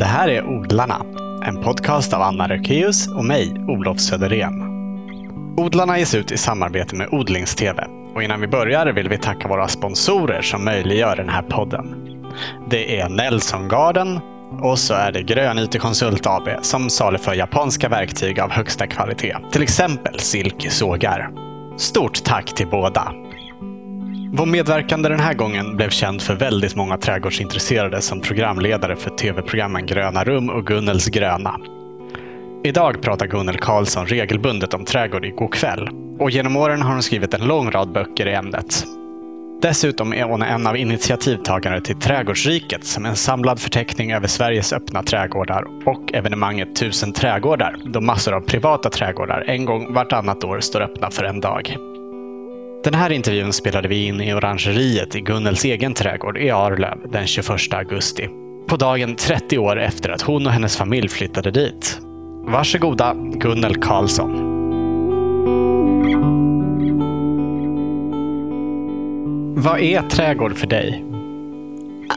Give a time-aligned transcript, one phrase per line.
[0.00, 1.02] Det här är Odlarna,
[1.46, 4.62] en podcast av Anna Rökeus och mig, Olof Söderén.
[5.56, 7.80] Odlarna ges ut i samarbete med Odlingstv.
[8.14, 11.94] Och innan vi börjar vill vi tacka våra sponsorer som möjliggör den här podden.
[12.70, 14.20] Det är Nelson Garden
[14.62, 19.36] och så är det Grön IT Konsult AB som saluför japanska verktyg av högsta kvalitet.
[19.52, 21.30] Till exempel silkesågar.
[21.76, 23.12] Stort tack till båda!
[24.32, 29.86] Vår medverkande den här gången blev känd för väldigt många trädgårdsintresserade som programledare för tv-programmen
[29.86, 31.60] Gröna rum och Gunnels gröna.
[32.64, 35.88] Idag pratar Gunnel Karlsson regelbundet om trädgård i kväll.
[36.18, 38.84] Och genom åren har hon skrivit en lång rad böcker i ämnet.
[39.62, 44.72] Dessutom är hon en av initiativtagarna till Trädgårdsriket som är en samlad förteckning över Sveriges
[44.72, 50.60] öppna trädgårdar och evenemanget Tusen trädgårdar då massor av privata trädgårdar en gång vartannat år
[50.60, 51.76] står öppna för en dag.
[52.84, 57.26] Den här intervjun spelade vi in i orangeriet i Gunnels egen trädgård i Arlöv den
[57.26, 58.28] 21 augusti.
[58.66, 61.98] På dagen 30 år efter att hon och hennes familj flyttade dit.
[62.44, 64.50] Varsågoda Gunnel Karlsson.
[69.56, 71.04] Vad är trädgård för dig?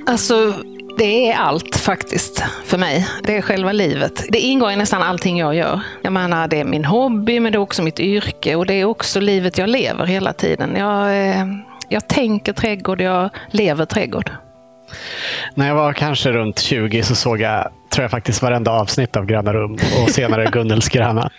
[0.06, 0.54] Alltså,
[0.98, 3.08] det är allt faktiskt för mig.
[3.24, 4.26] Det är själva livet.
[4.30, 5.82] Det ingår i nästan allting jag gör.
[6.02, 8.86] Jag menar, det är min hobby, men det är också mitt yrke och det är
[8.86, 10.76] också livet jag lever hela tiden.
[10.76, 11.46] Jag, eh,
[11.90, 14.32] jag tänker trädgård, jag lever trädgård.
[15.56, 19.26] När jag var kanske runt 20 så såg jag, tror jag faktiskt, varenda avsnitt av
[19.26, 21.30] Gröna rum och senare Gunnels gröna.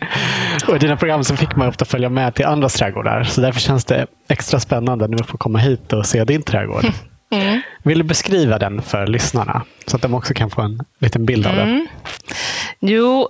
[0.68, 3.24] Och i dina program så fick man ofta följa med till andras trädgårdar.
[3.24, 6.84] Så därför känns det extra spännande nu att få komma hit och se din trädgård.
[7.42, 7.60] Mm.
[7.82, 9.62] Vill du beskriva den för lyssnarna?
[9.86, 11.68] Så att de också kan få en liten bild av den.
[11.68, 11.86] Mm.
[12.80, 13.28] Jo,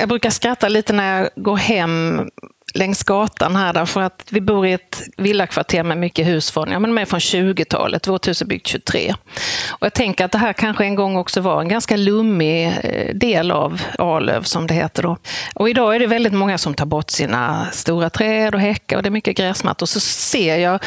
[0.00, 2.28] jag brukar skratta lite när jag går hem
[2.76, 6.78] längs gatan här därför att vi bor i ett villakvarter med mycket hus från, ja,
[6.78, 8.06] men från 20-talet.
[8.06, 9.14] Vårt hus är byggt 23.
[9.70, 13.14] Och jag tänker att det här kanske en gång också var en ganska lummig eh,
[13.14, 15.16] del av Arlöv som det heter då.
[15.54, 19.02] Och idag är det väldigt många som tar bort sina stora träd och häckar och
[19.02, 19.86] det är mycket gräsmattor.
[19.86, 20.80] Så ser jag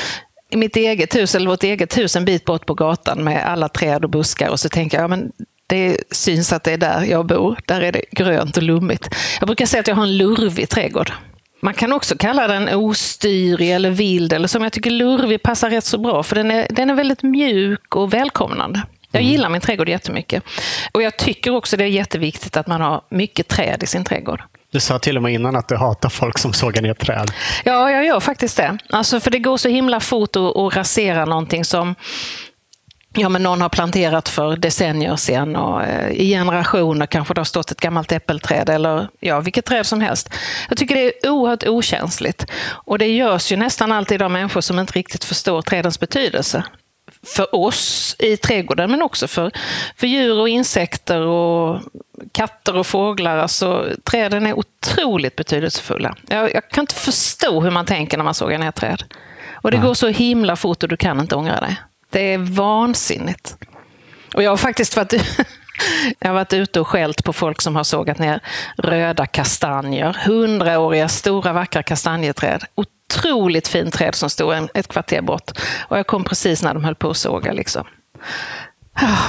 [0.50, 3.70] i mitt eget hus, eller vårt eget hus, en bit bort på gatan med alla
[3.70, 5.32] träd och buskar och så tänker jag, ja, men
[5.68, 7.60] det syns att det är där jag bor.
[7.66, 9.16] Där är det grönt och lummigt.
[9.40, 11.12] Jag brukar säga att jag har en lurvig trädgård.
[11.62, 15.86] Man kan också kalla den ostyrig eller vild, eller som jag tycker lurvig passar rätt
[15.86, 18.82] så bra, för den är, den är väldigt mjuk och välkomnande.
[19.12, 19.32] Jag mm.
[19.32, 20.44] gillar min trädgård jättemycket.
[20.92, 24.44] Och jag tycker också det är jätteviktigt att man har mycket träd i sin trädgård.
[24.72, 27.32] Du sa till och med innan att du hatar folk som sågar ner träd.
[27.64, 28.78] Ja, jag gör faktiskt det.
[28.90, 31.96] Alltså, för det går så himla fort att, att rasera någonting som
[33.14, 37.46] ja, men någon har planterat för decennier sedan och eh, i generationer kanske det har
[37.46, 40.30] stått ett gammalt äppelträd eller ja, vilket träd som helst.
[40.70, 42.46] Jag tycker det är oerhört okänsligt.
[42.68, 46.64] Och det görs ju nästan alltid av människor som inte riktigt förstår trädens betydelse
[47.26, 49.52] för oss i trädgården, men också för,
[49.96, 51.82] för djur och insekter och
[52.32, 53.38] katter och fåglar.
[53.38, 56.16] Alltså, träden är otroligt betydelsefulla.
[56.28, 59.04] Jag, jag kan inte förstå hur man tänker när man sågar ner träd.
[59.62, 61.76] Och det går så himla fort och du kan inte ångra dig.
[62.10, 63.56] Det är vansinnigt.
[64.34, 65.14] Och jag har faktiskt varit,
[66.20, 68.40] jag har varit ute och skällt på folk som har sågat ner
[68.78, 70.18] röda kastanjer.
[70.26, 72.64] Hundraåriga stora vackra kastanjeträd.
[73.10, 75.52] Otroligt fint träd som stod ett kvarter bort.
[75.88, 77.52] Och jag kom precis när de höll på att såga.
[77.52, 77.84] Liksom.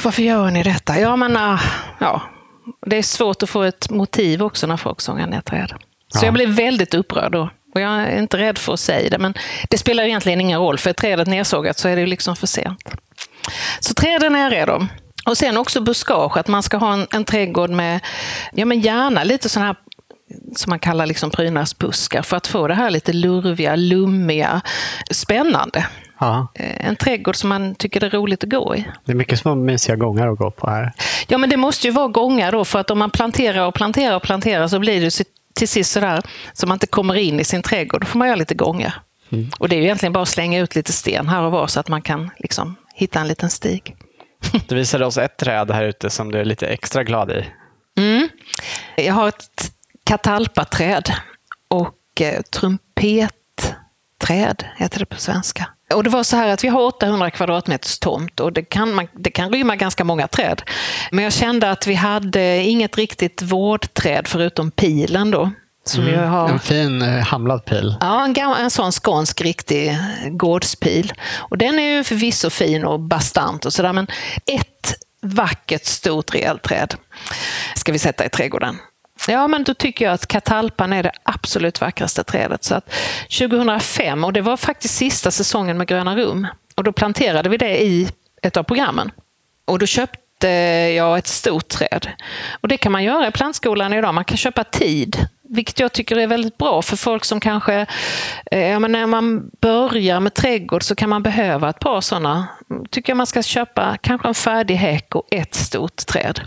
[0.04, 1.00] Varför gör ni detta?
[1.00, 1.60] Ja, men, ah,
[1.98, 2.22] ja,
[2.86, 5.72] det är svårt att få ett motiv också när folk sågar ner träd.
[6.08, 6.24] Så ja.
[6.24, 7.50] jag blev väldigt upprörd då.
[7.74, 9.34] Och jag är inte rädd för att säga det, men
[9.70, 12.94] det spelar egentligen ingen roll, för är trädet nedsågat så är det liksom för sent.
[13.80, 14.86] Så träden är jag redo.
[15.26, 18.00] Och sen också buskage, att man ska ha en, en trädgård med,
[18.52, 19.76] ja men gärna lite sådana här
[20.56, 24.60] som man kallar liksom prydnadsbuskar för att få det här lite lurviga, lummiga,
[25.10, 25.86] spännande.
[26.20, 26.46] Ja.
[26.54, 28.84] Eh, en trädgård som man tycker det är roligt att gå i.
[29.04, 30.92] Det är mycket små mysiga gångar att gå på här.
[31.28, 34.16] Ja, men det måste ju vara gångar då, för att om man planterar och planterar
[34.16, 35.24] och planterar så blir det
[35.54, 38.00] till sist sådär så man inte kommer in i sin trädgård.
[38.00, 38.94] Då får man göra lite gångar.
[39.32, 39.50] Mm.
[39.58, 41.80] Och det är ju egentligen bara att slänga ut lite sten här och var så
[41.80, 43.96] att man kan liksom hitta en liten stig.
[44.68, 47.44] Du visade oss ett träd här ute som du är lite extra glad i.
[47.98, 48.28] Mm.
[48.96, 49.72] Jag har ett
[50.10, 51.12] katalpaträd
[51.68, 55.68] och eh, trumpetträd, heter det på svenska.
[55.94, 59.08] Och det var så här att vi har 800 kvadratmeters tomt och det kan, man,
[59.12, 60.62] det kan rymma ganska många träd.
[61.10, 65.50] Men jag kände att vi hade inget riktigt vårdträd förutom pilen då.
[65.84, 67.96] Som mm, har, en fin eh, hamlad pil.
[68.00, 69.98] Ja, en, en sån skånsk riktig
[70.30, 71.12] gårdspil.
[71.38, 74.06] Och den är ju förvisso fin och bastant och sådär, men
[74.46, 76.94] ett vackert stort rejält träd
[77.76, 78.78] ska vi sätta i trädgården.
[79.28, 82.64] Ja, men då tycker jag att katalpan är det absolut vackraste trädet.
[82.64, 82.94] Så att
[83.38, 87.82] 2005, och det var faktiskt sista säsongen med Gröna rum, och då planterade vi det
[87.82, 88.08] i
[88.42, 89.10] ett av programmen.
[89.64, 90.48] Och då köpte
[90.96, 92.08] jag ett stort träd.
[92.60, 94.14] Och det kan man göra i plantskolan idag.
[94.14, 97.86] Man kan köpa tid vilket jag tycker är väldigt bra för folk som kanske,
[98.50, 102.48] eh, när man börjar med trädgård så kan man behöva ett par sådana.
[102.90, 106.40] tycker jag man ska köpa kanske en färdig häck och ett stort träd.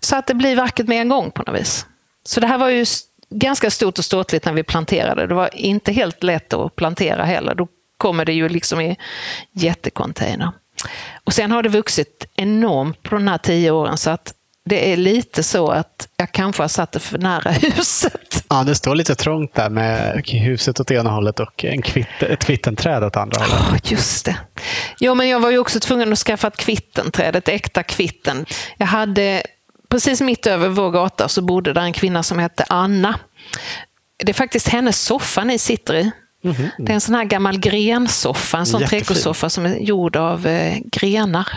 [0.00, 1.86] Så att det blir vackert med en gång på något vis.
[2.28, 2.86] Så det här var ju
[3.30, 5.26] ganska stort och ståtligt när vi planterade.
[5.26, 7.54] Det var inte helt lätt att plantera heller.
[7.54, 8.96] Då kommer det ju liksom i
[9.52, 10.52] jättecontainer.
[11.24, 14.34] Och sen har det vuxit enormt på de här tio åren så att
[14.64, 18.44] det är lite så att jag kanske har satt det för nära huset.
[18.48, 22.44] Ja, det står lite trångt där med huset åt ena hållet och en kvitt, ett
[22.44, 23.84] kvittenträd åt andra hållet.
[23.84, 24.36] Oh, just det.
[25.00, 28.46] Jo, men jag var ju också tvungen att skaffa ett kvittenträd, ett äkta kvitten.
[28.76, 29.42] Jag hade,
[29.88, 33.18] precis mitt över vår gata så bodde där en kvinna som hette Anna.
[34.24, 36.10] Det är faktiskt hennes soffa ni sitter i.
[36.44, 36.70] Mm -hmm.
[36.78, 40.78] Det är en sån här gammal grensoffa, en sån trädgårdssoffa som är gjord av eh,
[40.92, 41.48] grenar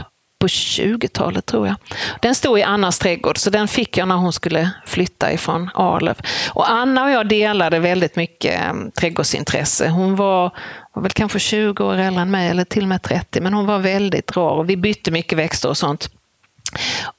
[0.42, 1.76] på 20-talet tror jag.
[2.22, 6.18] Den stod i Annas trädgård, så den fick jag när hon skulle flytta ifrån Arlöv.
[6.50, 9.90] Och Anna och jag delade väldigt mycket eh, trädgårdsintresse.
[9.90, 10.52] Hon var,
[10.94, 13.66] var väl kanske 20 år äldre än mig, eller till och med 30, men hon
[13.66, 16.10] var väldigt rar och vi bytte mycket växter och sånt.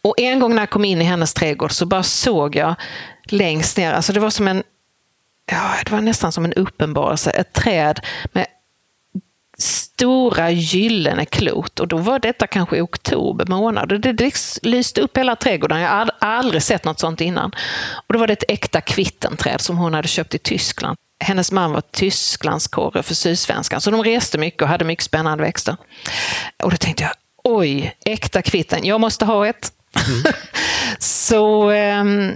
[0.03, 2.75] Och en gång när jag kom in i hennes trädgård så bara såg jag
[3.25, 4.63] längst ner, alltså det var som en
[5.47, 7.31] Ja, det var nästan som en uppenbarelse.
[7.31, 8.01] Ett träd
[8.33, 8.47] med
[9.59, 14.01] stora gyllene klot och då var detta kanske i oktober månad.
[14.03, 14.33] Det
[14.63, 15.81] lyste upp hela trädgården.
[15.81, 17.53] Jag hade aldrig sett något sånt innan.
[18.07, 20.99] Och då var det ett äkta kvittenträd som hon hade köpt i Tyskland.
[21.25, 25.77] Hennes man var Tysklandskorre för Sydsvenskan, så de reste mycket och hade mycket spännande växter.
[26.63, 27.13] Och då tänkte jag,
[27.45, 29.73] oj, äkta kvitten, jag måste ha ett.
[30.09, 30.35] Mm.
[30.99, 32.35] så ehm,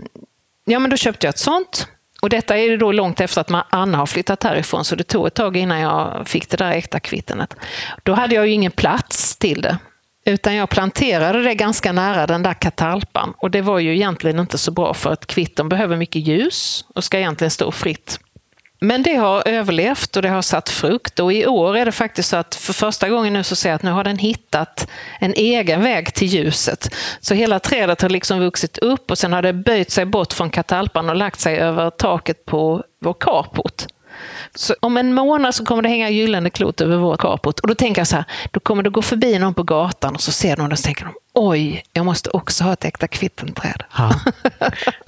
[0.64, 1.88] ja, men då köpte jag ett sånt.
[2.22, 5.34] Och detta är då långt efter att Anna har flyttat härifrån, så det tog ett
[5.34, 7.54] tag innan jag fick det där äkta kvittenet.
[8.02, 9.78] Då hade jag ju ingen plats till det.
[10.24, 13.34] Utan jag planterade det ganska nära den där katalpan.
[13.38, 17.04] Och det var ju egentligen inte så bra för att kvitten behöver mycket ljus och
[17.04, 18.20] ska egentligen stå fritt.
[18.80, 21.20] Men det har överlevt och det har satt frukt.
[21.20, 23.76] Och i år är det faktiskt så att för första gången nu så ser jag
[23.76, 24.88] att nu har den hittat
[25.20, 26.94] en egen väg till ljuset.
[27.20, 30.50] Så hela trädet har liksom vuxit upp och sen har det böjt sig bort från
[30.50, 33.86] katalpan och lagt sig över taket på vår carport.
[34.54, 37.60] Så om en månad så kommer det hänga gyllene klot över vår carport.
[37.60, 40.20] Och då tänker jag så här, då kommer det gå förbi någon på gatan och
[40.20, 43.08] så ser de det och så tänker de, oj, jag måste också ha ett äkta
[43.08, 43.82] kvittenträd.
[43.98, 44.10] Ja.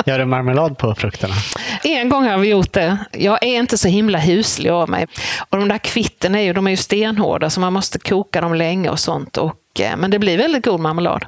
[0.07, 1.35] Gör du marmelad på frukterna?
[1.83, 2.99] En gång har vi gjort det.
[3.13, 5.07] Jag är inte så himla huslig av mig.
[5.49, 8.55] Och de där kvitten är ju, de är ju stenhårda så man måste koka dem
[8.55, 9.37] länge och sånt.
[9.37, 11.25] Och, eh, men det blir väldigt god marmelad.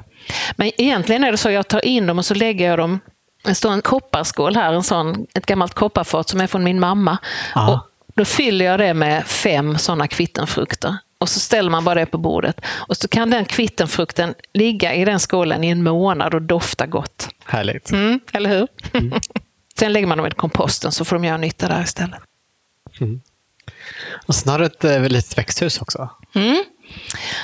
[0.55, 2.99] Men egentligen är det så att jag tar in dem och så lägger jag dem
[3.43, 7.17] det står en kopparskål här, en sån, ett gammalt kopparfat som är från min mamma.
[7.69, 10.97] Och då fyller jag det med fem sådana kvittenfrukter.
[11.19, 12.61] Och så ställer man bara det på bordet.
[12.87, 17.29] Och så kan den kvittenfrukten ligga i den skålen i en månad och dofta gott.
[17.45, 17.91] Härligt.
[17.91, 18.67] Mm, eller hur?
[18.93, 19.13] Mm.
[19.81, 22.19] Sen lägger man dem i komposten så får de göra nytta där istället.
[22.99, 23.21] Mm.
[24.25, 26.09] Och sen har du ett äh, litet växthus också.
[26.35, 26.63] Mm.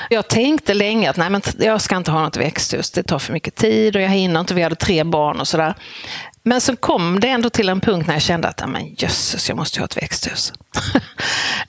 [0.10, 3.34] Jag tänkte länge att nej, men jag ska inte ha något växthus, det tar för
[3.34, 5.76] mycket tid och jag hinner inte, vi hade tre barn och sådär.
[6.44, 9.58] Men så kom det ändå till en punkt när jag kände att men jösses, jag
[9.58, 10.54] måste ha ett växthus.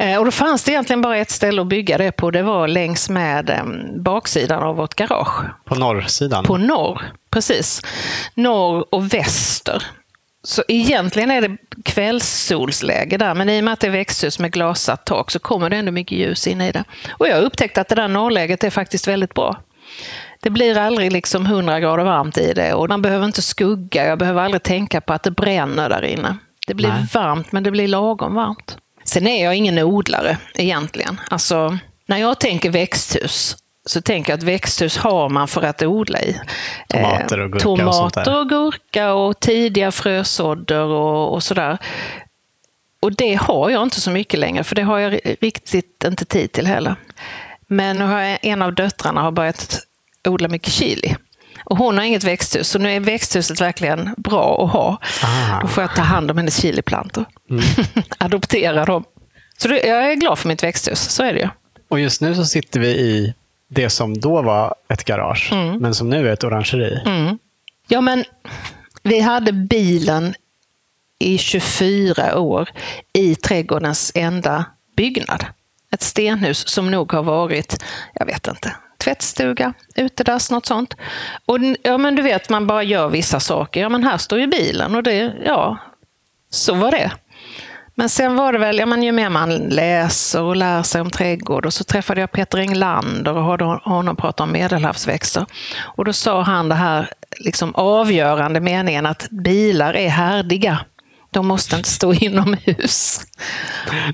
[0.01, 2.31] Eh, och då fanns det egentligen bara ett ställe att bygga det på.
[2.31, 3.61] Det var längs med
[3.97, 5.45] baksidan av vårt garage.
[5.65, 6.45] På norrsidan?
[6.45, 7.83] På norr, precis.
[8.35, 9.83] Norr och väster.
[10.49, 14.53] Så egentligen är det kvällssolsläge där, men i och med att det är växthus med
[14.53, 16.85] glasat tak så kommer det ändå mycket ljus in i det.
[17.11, 19.63] Och jag har upptäckt att det där norrläget är faktiskt väldigt bra.
[20.41, 24.07] Det blir aldrig liksom 100 grader varmt i det och man behöver inte skugga.
[24.07, 26.37] Jag behöver aldrig tänka på att det bränner där inne.
[26.67, 27.07] Det blir Nej.
[27.15, 28.77] varmt, men det blir lagom varmt.
[29.05, 31.21] Sen är jag ingen odlare egentligen.
[31.31, 33.57] Alltså, när jag tänker växthus
[33.89, 36.41] så tänker jag att växthus har man för att odla i.
[36.89, 41.79] Tomater och gurka Tomater och och gurka och tidiga frösådder och, och sådär.
[43.01, 46.53] Och det har jag inte så mycket längre, för det har jag riktigt inte tid
[46.53, 46.97] till heller.
[47.67, 49.81] Men nu har jag, en av döttrarna har börjat
[50.29, 51.17] odla mycket chili.
[51.65, 54.99] Och hon har inget växthus, så nu är växthuset verkligen bra att ha.
[55.23, 55.61] Ah.
[55.61, 57.25] Då får jag ta hand om hennes chiliplantor.
[57.51, 57.65] Mm.
[58.19, 59.05] Adoptera dem.
[59.59, 61.49] Så jag är glad för mitt växthus, så är det ju.
[61.89, 63.35] Och just nu så sitter vi i
[63.69, 65.79] det som då var ett garage, mm.
[65.79, 67.03] men som nu är ett orangeri.
[67.07, 67.39] Mm.
[67.89, 68.25] Ja, men
[69.03, 70.35] vi hade bilen
[71.19, 72.69] i 24 år
[73.13, 74.65] i trädgårdens enda
[74.97, 75.45] byggnad.
[75.91, 77.85] Ett stenhus som nog har varit,
[78.15, 80.95] jag vet inte, tvättstuga, utedass, något sånt.
[81.47, 83.81] Och ja, men du vet, man bara gör vissa saker.
[83.81, 85.79] Ja, men här står ju bilen och det, ja,
[86.51, 87.11] så var det.
[87.99, 91.11] Men sen var det väl, ja, men ju mer man läser och lär sig om
[91.11, 95.47] trädgård och så träffade jag Peter Englander och hörde honom prata om medelhavsväxter.
[95.81, 100.81] Och då sa han det här liksom avgörande meningen att bilar är härdiga.
[101.31, 103.21] De måste inte stå inomhus.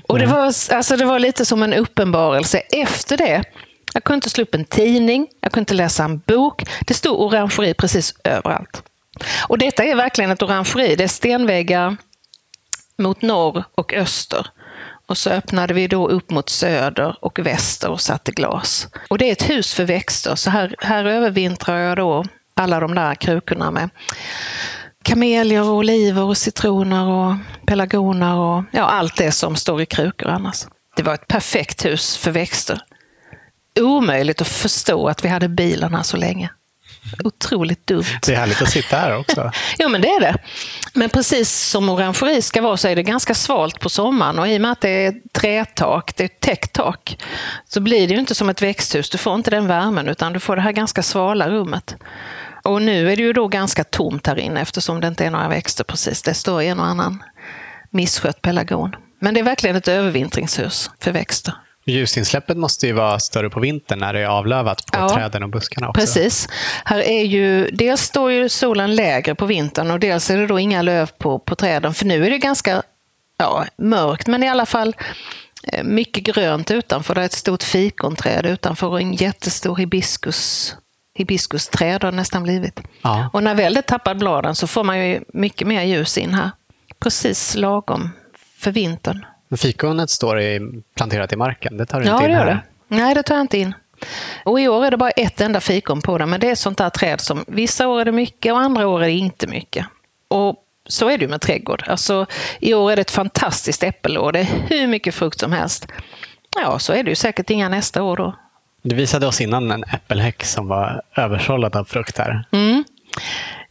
[0.07, 2.57] Och det var, alltså det var lite som en uppenbarelse.
[2.57, 3.43] Efter det,
[3.93, 6.63] jag kunde inte slå upp en tidning, jag kunde inte läsa en bok.
[6.81, 8.83] Det stod orangeri precis överallt.
[9.47, 10.95] Och detta är verkligen ett orangeri.
[10.95, 11.97] Det är stenväggar
[12.97, 14.47] mot norr och öster.
[15.07, 18.87] Och så öppnade vi då upp mot söder och väster och satte glas.
[19.09, 22.23] Och det är ett hus för växter, så här, här övervintrar jag då
[22.53, 23.89] alla de där krukorna med
[25.03, 27.35] kamelior, och oliver, och citroner och
[27.65, 30.65] pelargoner och ja, allt det som står i krukor annars.
[30.95, 32.81] Det var ett perfekt hus för växter.
[33.79, 36.49] Omöjligt att förstå att vi hade bilen här så länge.
[37.23, 38.03] Otroligt dumt.
[38.25, 39.51] Det är härligt att sitta här också.
[39.77, 40.37] ja, men det är det.
[40.93, 44.57] Men precis som orangeri ska vara så är det ganska svalt på sommaren och i
[44.57, 47.17] och med att det är trätak, det är täckt tak,
[47.67, 49.09] så blir det ju inte som ett växthus.
[49.09, 51.95] Du får inte den värmen utan du får det här ganska svala rummet.
[52.63, 55.47] Och nu är det ju då ganska tomt här inne eftersom det inte är några
[55.47, 56.21] växter precis.
[56.21, 57.23] Det står en och annan
[57.89, 58.95] misskött pelargon.
[59.19, 61.53] Men det är verkligen ett övervintringshus för växter.
[61.85, 65.49] Ljusinsläppet måste ju vara större på vintern när det är avlövat på ja, träden och
[65.49, 66.01] buskarna också.
[66.01, 66.47] Precis.
[66.85, 70.59] Här är ju, dels står ju solen lägre på vintern och dels är det då
[70.59, 71.93] inga löv på, på träden.
[71.93, 72.83] För nu är det ganska
[73.37, 74.95] ja, mörkt, men i alla fall
[75.63, 77.15] eh, mycket grönt utanför.
[77.15, 80.75] Det är ett stort fikonträd utanför och en jättestor hibiskus
[81.15, 82.81] hibiskusträd har det nästan blivit.
[83.01, 83.29] Ja.
[83.33, 86.51] Och när väl det tappar bladen så får man ju mycket mer ljus in här.
[86.99, 88.09] Precis lagom
[88.59, 89.25] för vintern.
[89.47, 92.61] Men fikonet står i, planterat i marken, det tar du ja, inte in gör Det.
[92.87, 93.73] Nej, det tar jag inte in.
[94.43, 96.77] Och i år är det bara ett enda fikon på det, men det är sånt
[96.77, 99.85] där träd som vissa år är det mycket och andra år är det inte mycket.
[100.27, 100.55] Och
[100.87, 101.83] så är det ju med trädgård.
[101.87, 102.25] Alltså,
[102.59, 105.87] I år är det ett fantastiskt äppelår, det är hur mycket frukt som helst.
[106.55, 108.35] Ja, så är det ju säkert inga nästa år då.
[108.81, 112.47] Du visade oss innan en äppelhäck som var översållad av frukt här.
[112.51, 112.83] Mm.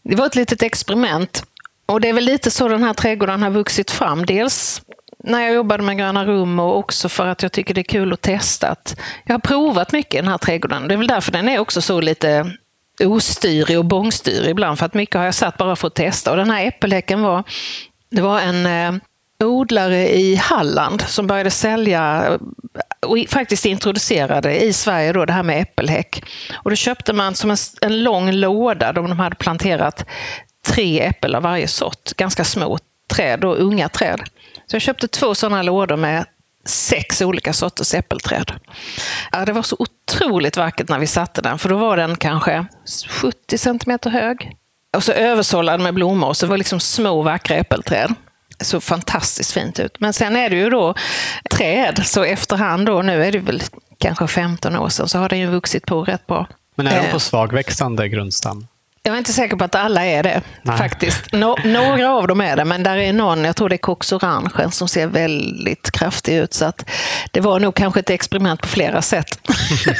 [0.03, 1.45] Det var ett litet experiment.
[1.87, 4.27] Och det är väl lite så den här trädgården har vuxit fram.
[4.27, 4.83] Dels
[5.27, 8.13] när jag jobbade med gröna rum och också för att jag tycker det är kul
[8.13, 8.77] att testa.
[9.25, 10.89] jag har provat mycket i den här trädgården.
[10.89, 12.53] Det är väl därför den är också så lite
[13.05, 14.79] ostyrig och bångstyrig ibland.
[14.79, 16.31] För att mycket har jag satt bara för att testa.
[16.31, 17.45] Och den här äppelhäcken var,
[18.11, 19.03] det var en eh,
[19.45, 22.39] odlare i Halland som började sälja eh,
[23.09, 26.25] och faktiskt introducerade i Sverige då det här med äppelhäck.
[26.55, 30.07] Och då köpte man som en, en lång låda de hade planterat
[30.67, 32.79] tre äppel av varje sort, ganska små
[33.11, 34.21] träd och unga träd.
[34.67, 36.25] Så jag köpte två sådana lådor med
[36.67, 38.53] sex olika sorters äppelträd.
[39.33, 42.67] Ja, det var så otroligt vackert när vi satte den, för då var den kanske
[43.09, 44.57] 70 centimeter hög.
[44.97, 48.15] Och så översållad med blommor, så det var liksom små vackra äppelträd.
[48.59, 50.01] Det såg fantastiskt fint ut.
[50.01, 50.95] Men sen är det ju då
[51.51, 53.63] träd, så efterhand då, nu är det väl
[53.99, 56.47] kanske 15 år sedan, så har den ju vuxit på rätt bra.
[56.75, 57.21] Men är de på eh.
[57.21, 58.67] svagväxande grundstam?
[59.07, 60.79] Jag är inte säker på att alla är det, Nej.
[60.79, 61.33] faktiskt.
[61.33, 64.13] No några av dem är det, men där är någon, jag tror det är Cox
[64.13, 66.55] Orange, som ser väldigt kraftig ut.
[66.55, 66.91] Så att
[67.31, 69.41] det var nog kanske ett experiment på flera sätt.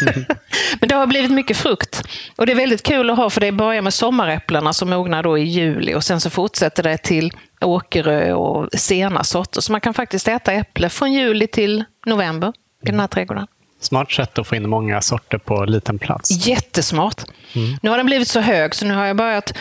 [0.81, 2.03] men det har blivit mycket frukt.
[2.37, 5.39] Och det är väldigt kul att ha, för det börjar med sommaräpplena som mognar då
[5.39, 9.61] i juli och sen så fortsätter det till åkerö och sena sorter.
[9.61, 13.47] Så man kan faktiskt äta äpple från juli till november i den här trädgården.
[13.85, 16.47] Smart sätt att få in många sorter på liten plats.
[16.47, 17.23] Jättesmart.
[17.53, 17.79] Mm.
[17.83, 19.53] Nu har den blivit så hög så nu har jag börjat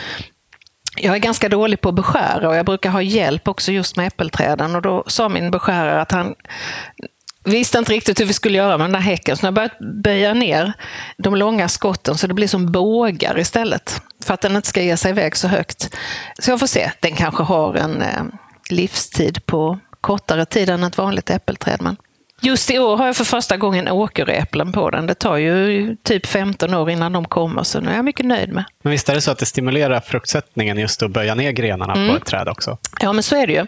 [0.96, 4.06] jag är ganska dålig på att beskära och jag brukar ha hjälp också just med
[4.06, 4.76] äppelträden.
[4.76, 6.34] Och då sa min beskärare att han
[7.44, 9.36] visste inte riktigt hur vi skulle göra med den där häcken.
[9.36, 10.72] Så jag börjat böja ner
[11.16, 14.02] de långa skotten så det blir som bågar istället.
[14.24, 15.94] För att den inte ska ge sig iväg så högt.
[16.38, 16.90] Så jag får se.
[17.00, 18.24] Den kanske har en eh,
[18.70, 21.82] livstid på kortare tid än ett vanligt äppelträd.
[21.82, 21.96] Men
[22.44, 25.06] Just i år har jag för första gången åkeräpplen på den.
[25.06, 28.52] Det tar ju typ 15 år innan de kommer, så nu är jag mycket nöjd
[28.52, 28.64] med.
[28.82, 32.08] Men visst är det så att det stimulerar fruktsättningen just att böja ner grenarna mm.
[32.08, 32.78] på ett träd också?
[33.00, 33.66] Ja, men så är det ju.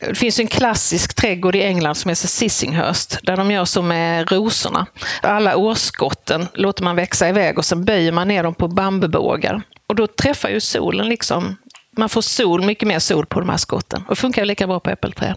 [0.00, 4.32] Det finns en klassisk trädgård i England som heter Sissinghurst, där de gör så med
[4.32, 4.86] rosorna.
[5.22, 9.62] Alla årsskotten låter man växa iväg och sen böjer man ner dem på bambubågar.
[9.86, 11.56] Och då träffar ju solen liksom
[11.98, 14.04] man får sol, mycket mer sol på de här skotten.
[14.08, 15.36] Och funkar lika bra på äppelträd.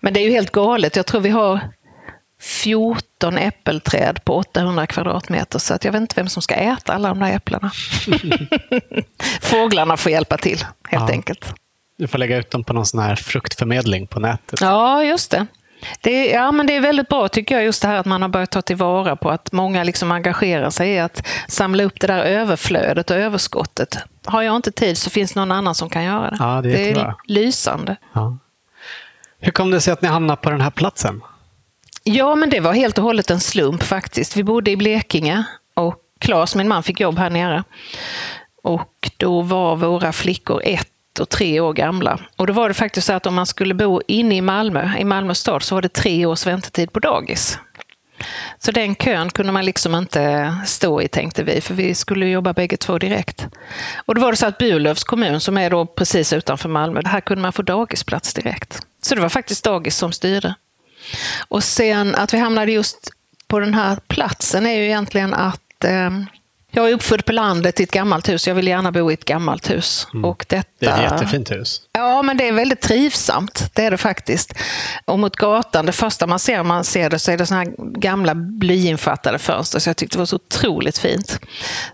[0.00, 0.96] Men det är ju helt galet.
[0.96, 1.60] Jag tror vi har
[2.40, 7.08] 14 äppelträd på 800 kvadratmeter så att jag vet inte vem som ska äta alla
[7.08, 7.70] de där äpplena.
[9.40, 11.10] Fåglarna får hjälpa till helt ja.
[11.10, 11.54] enkelt.
[11.98, 14.60] Du får lägga ut dem på någon sån här fruktförmedling på nätet.
[14.60, 15.46] Ja, just det.
[16.00, 18.22] Det är, ja, men det är väldigt bra tycker jag, just det här att man
[18.22, 22.06] har börjat ta tillvara på att många liksom engagerar sig i att samla upp det
[22.06, 23.98] där överflödet och överskottet.
[24.24, 26.36] Har jag inte tid så finns någon annan som kan göra det.
[26.38, 27.96] Ja, det, är det är lysande.
[28.12, 28.38] Ja.
[29.38, 31.20] Hur kom det sig att ni hamnade på den här platsen?
[32.10, 34.36] Ja, men det var helt och hållet en slump faktiskt.
[34.36, 37.64] Vi bodde i Blekinge och Claes, min man, fick jobb här nere.
[38.62, 42.20] Och då var våra flickor ett och tre år gamla.
[42.36, 45.04] Och då var det faktiskt så att om man skulle bo inne i Malmö, i
[45.04, 47.58] Malmö stad, så var det tre års väntetid på dagis.
[48.58, 52.52] Så den kön kunde man liksom inte stå i, tänkte vi, för vi skulle jobba
[52.52, 53.46] bägge två direkt.
[54.06, 57.20] Och då var det så att Burlövs kommun, som är då precis utanför Malmö, här
[57.20, 58.80] kunde man få dagisplats direkt.
[59.02, 60.54] Så det var faktiskt dagis som styrde.
[61.48, 63.10] Och sen att vi hamnade just
[63.48, 66.10] på den här platsen är ju egentligen att eh,
[66.70, 68.46] jag är uppfödd på landet i ett gammalt hus.
[68.46, 70.06] Jag vill gärna bo i ett gammalt hus.
[70.14, 70.24] Mm.
[70.24, 70.68] Och detta...
[70.78, 71.80] Det är ett jättefint hus.
[71.92, 73.70] Ja, men det är väldigt trivsamt.
[73.74, 74.54] Det är det faktiskt.
[75.04, 77.72] Och mot gatan, det första man ser man ser det så är det såna här
[77.78, 79.78] gamla blyinfattade fönster.
[79.78, 81.40] Så jag tyckte det var så otroligt fint.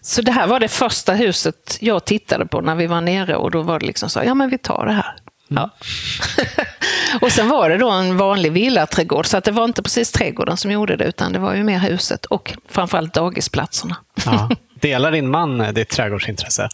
[0.01, 3.37] Så det här var det första huset jag tittade på när vi var nere.
[3.37, 5.15] Och då var det liksom så, ja men vi tar det här.
[5.57, 5.71] Ja.
[7.21, 10.57] och sen var det då en vanlig villaträdgård, så att det var inte precis trädgården
[10.57, 13.97] som gjorde det, utan det var ju mer huset och framförallt dagisplatserna.
[14.25, 14.51] Ja.
[14.81, 16.69] Delar din man ditt trädgårdsintresse?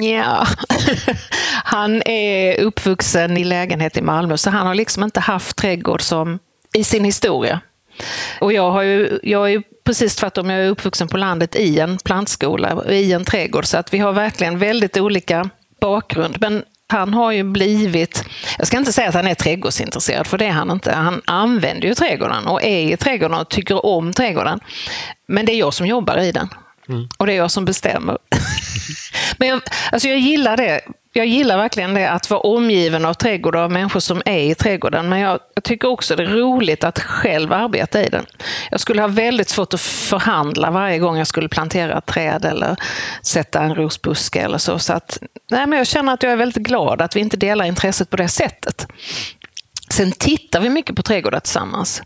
[0.00, 0.46] Ja,
[1.64, 6.38] han är uppvuxen i lägenhet i Malmö, så han har liksom inte haft trädgård som
[6.74, 7.60] i sin historia.
[8.40, 11.78] Och jag, har ju, jag är ju precis tvärtom, jag är uppvuxen på landet i
[11.78, 16.36] en plantskola, i en trädgård, så att vi har verkligen väldigt olika bakgrund.
[16.40, 18.24] Men han har ju blivit,
[18.58, 20.92] jag ska inte säga att han är trädgårdsintresserad, för det är han inte.
[20.92, 24.60] Han använder ju trädgården och är i trädgården och tycker om trädgården.
[25.28, 26.48] Men det är jag som jobbar i den.
[26.88, 27.08] Mm.
[27.18, 28.18] Och det är jag som bestämmer.
[29.38, 29.60] Men jag,
[29.92, 30.80] alltså jag gillar det
[31.12, 35.08] jag gillar verkligen det, att vara omgiven av trädgårdar av människor som är i trädgården.
[35.08, 38.26] Men jag, jag, tycker också det är roligt att själv arbeta i den.
[38.70, 42.76] Jag skulle ha väldigt svårt att förhandla varje gång jag skulle plantera ett träd eller
[43.22, 44.78] sätta en rosbuske eller så.
[44.78, 45.18] så att,
[45.50, 48.16] nej, men jag känner att jag är väldigt glad att vi inte delar intresset på
[48.16, 48.86] det sättet.
[49.92, 52.02] Sen tittar vi mycket på trädgårdar tillsammans.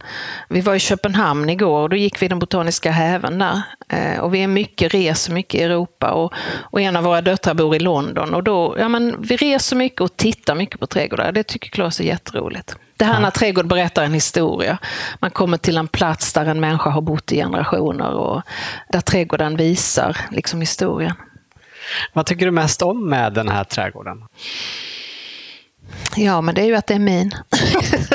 [0.49, 3.63] Vi var i Köpenhamn igår och då gick vi i den botaniska häven där.
[3.89, 7.55] Eh, och vi är mycket, reser mycket i Europa och, och en av våra döttrar
[7.55, 8.35] bor i London.
[8.35, 11.33] Och då, ja, men vi reser mycket och tittar mycket på trädgårdar.
[11.33, 12.77] Det tycker Claes är jätteroligt.
[12.97, 14.79] Det här när trädgård berättar en historia.
[15.21, 18.43] Man kommer till en plats där en människa har bott i generationer och
[18.89, 21.15] där trädgården visar liksom historien.
[22.13, 24.25] Vad tycker du mest om med den här trädgården?
[26.17, 27.31] Ja, men det är ju att det är min.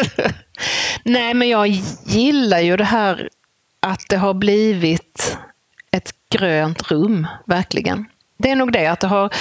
[1.04, 1.68] Nej, men jag
[2.06, 3.30] gillar ju det här
[3.80, 5.38] att det har blivit
[5.92, 8.06] ett grönt rum, verkligen.
[8.38, 9.34] Det är nog det att det har...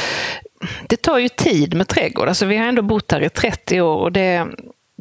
[0.89, 2.29] Det tar ju tid med trädgård.
[2.29, 4.47] Alltså, vi har ändå bott här i 30 år och det,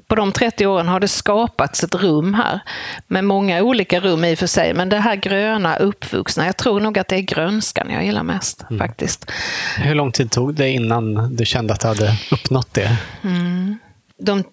[0.10, 2.60] på de 30 åren har det skapats ett rum här
[3.08, 4.74] med många olika rum i och för sig.
[4.74, 8.66] Men det här gröna, uppvuxna, jag tror nog att det är grönskan jag gillar mest
[8.70, 8.80] mm.
[8.80, 9.32] faktiskt.
[9.78, 12.98] Hur lång tid tog det innan du kände att du hade uppnått det?
[13.24, 13.78] Mm.
[14.18, 14.44] De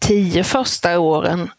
[0.00, 1.50] tio första åren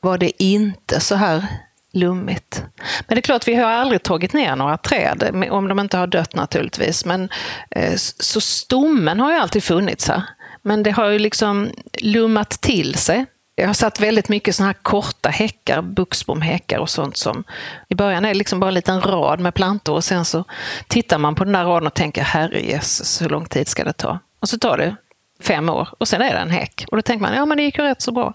[0.00, 1.46] var det inte så här
[1.92, 2.62] lummigt.
[3.06, 6.06] Men det är klart, vi har aldrig tagit ner några träd, om de inte har
[6.06, 7.04] dött naturligtvis.
[7.04, 7.28] Men,
[7.70, 10.22] eh, så stommen har ju alltid funnits här.
[10.64, 13.26] Men det har ju liksom lummat till sig.
[13.56, 17.44] Jag har satt väldigt mycket såna här korta häckar, buxbomhäckar och sånt som
[17.88, 20.44] i början är det liksom bara en liten rad med plantor och sen så
[20.88, 24.18] tittar man på den där raden och tänker herrejösses, hur lång tid ska det ta?
[24.40, 24.96] Och så tar det
[25.40, 26.84] fem år och sen är det en häck.
[26.90, 28.34] Och då tänker man, ja men det gick ju rätt så bra.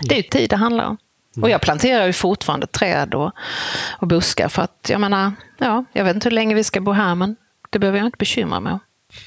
[0.00, 0.98] Det är ju tid det handlar om.
[1.42, 3.32] Och jag planterar ju fortfarande träd och,
[3.98, 6.92] och buskar för att jag menar, ja, jag vet inte hur länge vi ska bo
[6.92, 7.36] här men
[7.70, 8.80] det behöver jag inte bekymra mig om.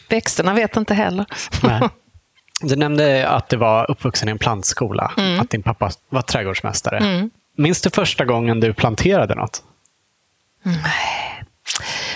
[0.10, 1.26] Växterna vet inte heller.
[1.64, 1.90] Nej.
[2.62, 5.40] Du nämnde att du var uppvuxen i en plantskola, mm.
[5.40, 6.98] att din pappa var trädgårdsmästare.
[6.98, 7.30] Mm.
[7.58, 9.64] Minns du första gången du planterade något?
[10.64, 11.44] Nej.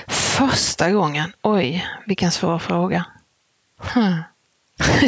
[0.08, 1.34] Första gången?
[1.41, 3.06] Oj, vilken svår fråga.
[3.93, 4.23] Hmm.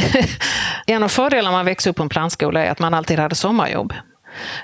[0.87, 3.35] en av fördelarna med att växa upp på en plantskola är att man alltid hade
[3.35, 3.93] sommarjobb.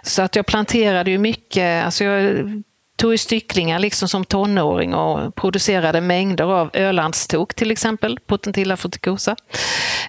[0.03, 1.85] Så att jag planterade ju mycket.
[1.85, 2.63] Alltså jag
[2.97, 9.35] tog ju stycklingar liksom som tonåring och producerade mängder av ölandstok till exempel, Potentilla fruticosa.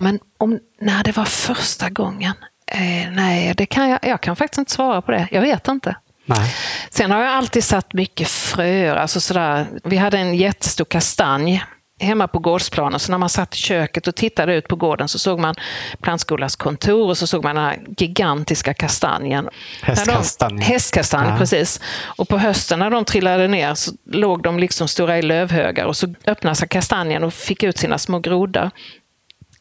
[0.00, 2.34] Men om, när det var första gången?
[2.66, 5.28] Eh, nej, det kan jag, jag kan faktiskt inte svara på det.
[5.30, 5.96] Jag vet inte.
[6.24, 6.54] Nej.
[6.90, 8.96] Sen har jag alltid satt mycket fröer.
[8.96, 9.66] Alltså sådär.
[9.84, 11.64] Vi hade en jättestor kastanj
[11.98, 13.00] hemma på gårdsplanen.
[13.00, 15.54] Så när man satt i köket och tittade ut på gården så såg man
[16.00, 19.48] plantskolas kontor och så såg man den här gigantiska kastanjen.
[19.82, 20.62] Hästkastanj.
[20.62, 21.36] Hästkastanj, ja.
[21.38, 21.80] precis.
[22.04, 25.96] Och på hösten när de trillade ner så låg de liksom stora i lövhögar och
[25.96, 28.70] så öppnade sig kastanjen och fick ut sina små groddar.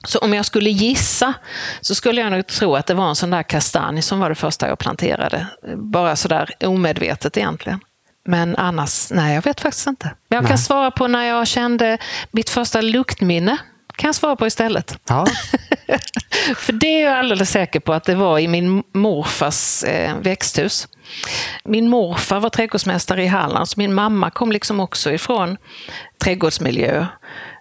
[0.08, 1.34] Så om jag skulle gissa
[1.82, 4.36] så skulle jag nog tro att det var en sån där kastanj som var det
[4.36, 5.48] första jag planterade.
[5.76, 7.80] Bara sådär omedvetet egentligen.
[8.28, 10.16] Men annars, nej jag vet faktiskt inte.
[10.30, 10.50] Jag nej.
[10.50, 11.98] kan svara på när jag kände
[12.32, 13.58] mitt första luktminne.
[13.96, 15.00] kan jag svara på istället.
[15.10, 15.26] Ja.
[16.56, 20.88] För det är jag alldeles säker på att det var i min morfars eh, växthus.
[21.64, 25.58] Min morfar var trädgårdsmästare i Halland, så min mamma kom liksom också ifrån
[26.24, 27.06] trädgårdsmiljö.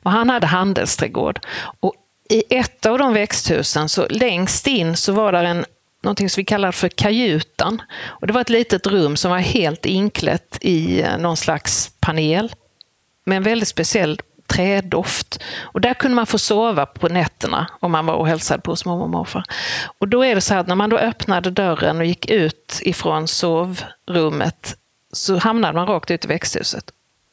[0.05, 1.41] Och han hade handelsträdgård.
[1.81, 1.95] Och
[2.31, 5.65] i ett av de växthusen, så längst in, så var där en
[6.03, 7.83] någonting som vi kallar för kajutan.
[8.05, 12.53] Och det var ett litet rum som var helt inklätt i eh, någon slags panel
[13.25, 15.43] med en väldigt speciell trädoft.
[15.59, 18.85] Och där kunde man få sova på nätterna om man var och hälsade på hos
[18.85, 19.45] mormor och morfar.
[19.99, 23.29] Och då är det så att när man då öppnade dörren och gick ut ifrån
[23.29, 24.77] sovrummet
[25.13, 26.91] så hamnade man rakt ut i växthuset.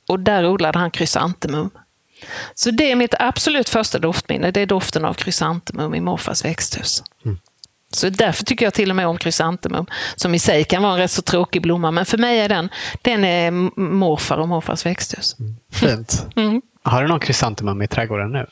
[0.08, 1.69] Och där odlade han krysantemum.
[2.54, 4.52] Så det är mitt absolut första doftminne.
[4.52, 7.04] Det är doften av krysantemum i morfars växthus.
[7.26, 7.39] Mm.
[7.95, 10.99] Så därför tycker jag till och med om krysantemum, som i sig kan vara en
[10.99, 11.91] rätt så tråkig blomma.
[11.91, 12.69] Men för mig är den,
[13.01, 15.36] den är morfar och morfars växthus.
[15.39, 15.56] Mm.
[15.71, 16.25] Fint.
[16.36, 16.62] Mm.
[16.86, 18.45] Har du någon krysantemum i trädgården nu?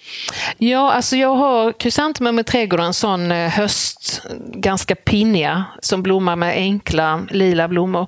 [0.58, 4.22] Ja, alltså jag har krysantemum i trädgården, sån eh, höst,
[4.54, 8.08] ganska pinniga, som blommar med enkla lila blommor.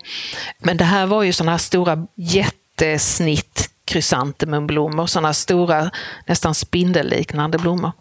[0.59, 5.91] Men det här var ju såna här stora jättesnitt krysantemumblommor, sådana stora,
[6.27, 7.91] nästan spindelliknande blommor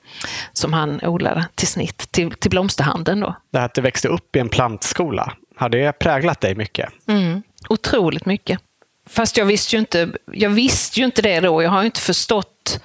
[0.53, 3.21] som han odlade till snitt, till, till blomsterhandeln.
[3.21, 3.35] Då.
[3.53, 6.93] Det här att det växte upp i en plantskola, har det präglat dig mycket?
[7.09, 8.61] Mm, otroligt mycket.
[9.07, 11.63] Fast jag visste ju inte, jag visste ju inte det då.
[11.63, 12.81] Jag har inte förstått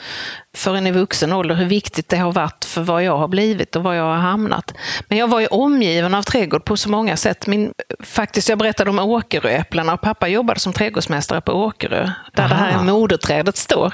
[0.55, 3.83] förrän i vuxen ålder hur viktigt det har varit för vad jag har blivit och
[3.83, 4.73] var jag har hamnat.
[5.07, 7.47] Men jag var ju omgiven av trädgård på så många sätt.
[7.47, 12.49] Min, faktiskt, jag berättade om Åkeröäpplena och pappa jobbade som trädgårdsmästare på Åkerö, där Aha.
[12.49, 13.93] det här moderträdet står.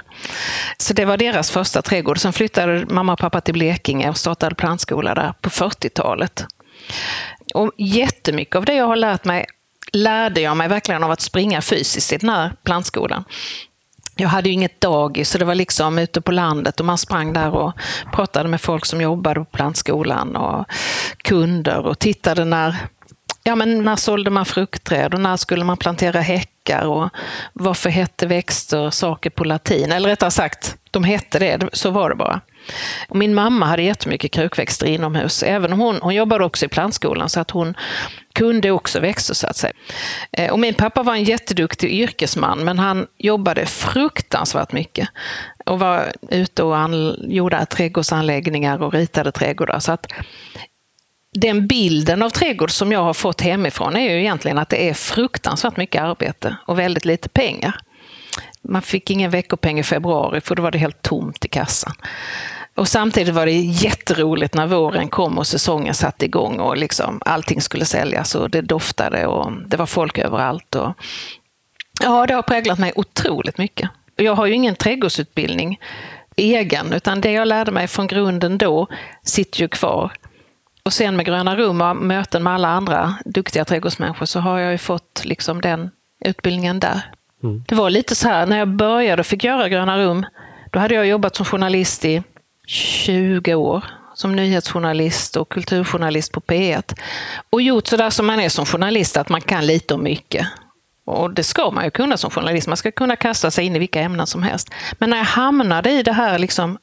[0.78, 2.20] Så det var deras första trädgård.
[2.20, 6.46] Sen flyttade mamma och pappa till Blekinge och startade plantskola där på 40-talet.
[7.54, 9.46] Och jättemycket av det jag har lärt mig
[9.94, 13.24] lärde jag mig verkligen av att springa fysiskt i den här plantskolan.
[14.16, 17.34] Jag hade ju inget dagis, så det var liksom ute på landet och man sprang
[17.34, 17.74] där och
[18.14, 20.66] pratade med folk som jobbade på plantskolan och
[21.24, 22.76] kunder och tittade när
[23.46, 27.10] Ja, men när sålde man fruktträd och när skulle man plantera häckar och
[27.54, 29.92] varför hette växter saker på latin?
[29.92, 32.42] Eller rättare sagt, de hette det, så var det bara.
[33.10, 37.30] Och min mamma hade jättemycket krukväxter inomhus, även om hon, hon jobbade också i plantskolan
[37.30, 37.76] så att hon
[38.34, 39.74] kunde också växter så att säga.
[40.32, 45.10] Eh, och min pappa var en jätteduktig yrkesman men han jobbade fruktansvärt mycket
[45.66, 46.78] och var ute och
[47.28, 49.80] gjorde trädgårdsanläggningar och ritade trädgårdar.
[49.80, 50.08] Så att
[51.34, 54.94] den bilden av trädgård som jag har fått hemifrån är ju egentligen att det är
[54.94, 57.80] fruktansvärt mycket arbete och väldigt lite pengar.
[58.64, 61.94] Man fick ingen veckopeng i februari för då var det helt tomt i kassan.
[62.76, 67.62] Och samtidigt var det jätteroligt när våren kom och säsongen satte igång och liksom allting
[67.62, 70.76] skulle säljas och det doftade och det var folk överallt.
[70.76, 70.94] Och
[72.02, 73.90] ja, det har präglat mig otroligt mycket.
[74.16, 75.80] Jag har ju ingen trädgårdsutbildning
[76.36, 78.88] egen, utan det jag lärde mig från grunden då
[79.24, 80.12] sitter ju kvar.
[80.84, 84.72] Och sen med Gröna rum och möten med alla andra duktiga trädgårdsmänniskor så har jag
[84.72, 85.92] ju fått liksom den
[86.26, 87.02] utbildningen där.
[87.44, 87.64] Mm.
[87.68, 90.26] Det var lite så här, när jag började och fick göra Gröna rum,
[90.72, 92.24] då hade jag jobbat som journalist i
[92.68, 93.84] 20 år
[94.16, 97.00] som nyhetsjournalist och kulturjournalist på P1.
[97.50, 100.48] Och gjort sådär som man är som journalist, att man kan lite om mycket.
[101.06, 103.80] Och det ska man ju kunna som journalist, man ska kunna kasta sig in i
[103.80, 104.70] vilka ämnen som helst.
[104.94, 106.78] Men när jag hamnade i det här liksom,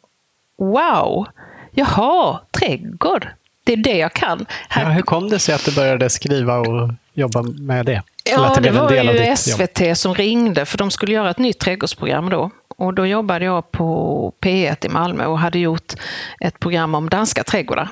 [0.58, 1.26] wow,
[1.72, 3.28] jaha, trädgård,
[3.64, 4.46] det är det jag kan.
[4.68, 4.82] Här...
[4.82, 8.02] Ja, hur kom det sig att du började skriva och jobba med det?
[8.24, 9.96] Ja, det, det var ju SVT jobb?
[9.96, 12.50] som ringde, för de skulle göra ett nytt trädgårdsprogram då.
[12.76, 15.92] Och då jobbade jag på P1 i Malmö och hade gjort
[16.40, 17.88] ett program om danska trädgårdar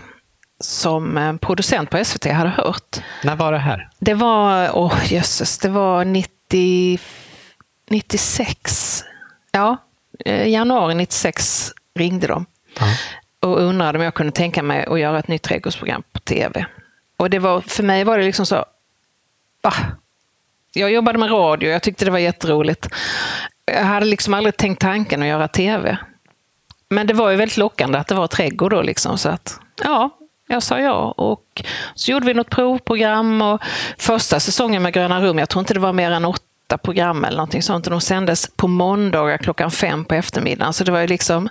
[0.61, 2.97] som producent på SVT hade hört.
[3.25, 3.89] När var det här?
[3.99, 6.99] Det var, åh oh, jösses, det var 90,
[7.91, 9.05] 96.
[9.53, 9.77] Ja,
[10.25, 12.47] eh, januari 96 ringde de.
[12.81, 12.87] Ja.
[13.41, 16.67] Och undrade om jag kunde tänka mig att göra ett nytt trädgårdsprogram på tv.
[17.17, 18.65] Och det var, för mig var det liksom så,
[19.63, 19.75] va?
[20.73, 22.89] Jag jobbade med radio, jag tyckte det var jätteroligt
[23.73, 25.99] jag hade liksom aldrig tänkt tanken att göra tv.
[26.91, 28.83] Men det var ju väldigt lockande att det var trädgård då.
[28.83, 30.11] Liksom, så att, ja,
[30.49, 31.15] jag sa ja.
[31.17, 31.63] Och
[31.95, 33.43] så gjorde vi något provprogram.
[33.43, 33.63] Och
[33.99, 37.37] första säsongen med Gröna rum, jag tror inte det var mer än åtta program eller
[37.37, 37.87] någonting sånt.
[37.87, 40.73] Och de sändes på måndagar klockan fem på eftermiddagen.
[40.73, 41.49] Så det var ju liksom,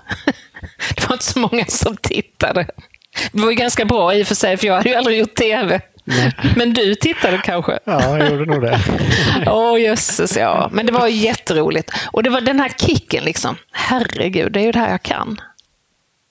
[0.96, 2.68] det var inte så många som tittade.
[3.32, 5.36] Det var ju ganska bra i och för sig, för jag hade ju aldrig gjort
[5.36, 5.82] tv.
[6.56, 7.80] Men du tittade kanske?
[7.84, 8.80] Ja, jag gjorde nog det.
[9.48, 10.70] Åh oh, jösses, ja.
[10.74, 11.92] Men det var jätteroligt.
[12.12, 13.56] Och det var den här kicken liksom.
[13.72, 15.42] Herregud, det är ju det här jag kan.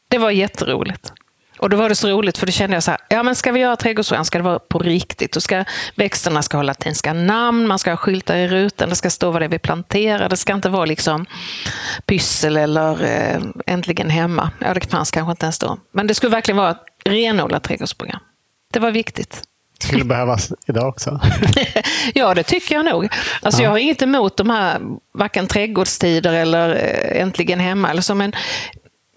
[0.09, 1.13] Det var jätteroligt.
[1.59, 3.53] Och då var det så roligt för då kände jag så här, ja men ska
[3.53, 5.37] vi göra trädgårdsprogram ska det vara på riktigt.
[5.37, 9.11] Och ska, växterna ska ha latinska namn, man ska ha skyltar i rutan, det ska
[9.11, 10.29] stå vad det är vi planterar.
[10.29, 11.27] Det ska inte vara liksom
[12.07, 14.51] pyssel eller eh, äntligen hemma.
[14.59, 15.79] Ja, det fanns kanske inte ens då.
[15.93, 18.21] Men det skulle verkligen vara ett renodlat trädgårdsprogram.
[18.73, 19.43] Det var viktigt.
[19.79, 21.21] Det skulle behövas idag också.
[22.15, 23.09] ja, det tycker jag nog.
[23.43, 23.65] Alltså, ja.
[23.65, 24.81] Jag har inget emot de här,
[25.13, 27.91] varken trädgårdstider eller eh, Äntligen hemma.
[27.91, 28.33] Eller så, men,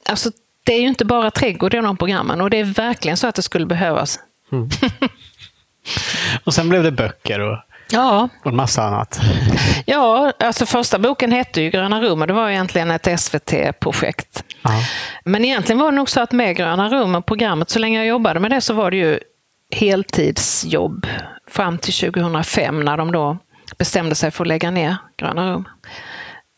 [0.05, 0.31] alltså,
[0.63, 3.35] det är ju inte bara trädgård i de programmen och det är verkligen så att
[3.35, 4.19] det skulle behövas.
[4.51, 4.69] Mm.
[6.43, 7.57] och sen blev det böcker och,
[7.91, 8.29] ja.
[8.43, 9.19] och en massa annat.
[9.85, 14.43] ja, alltså första boken hette ju Gröna rum och det var egentligen ett SVT-projekt.
[15.23, 18.07] Men egentligen var det nog så att med Gröna rum och programmet, så länge jag
[18.07, 19.19] jobbade med det så var det ju
[19.71, 21.07] heltidsjobb
[21.47, 23.37] fram till 2005 när de då
[23.77, 25.67] bestämde sig för att lägga ner Gröna rum.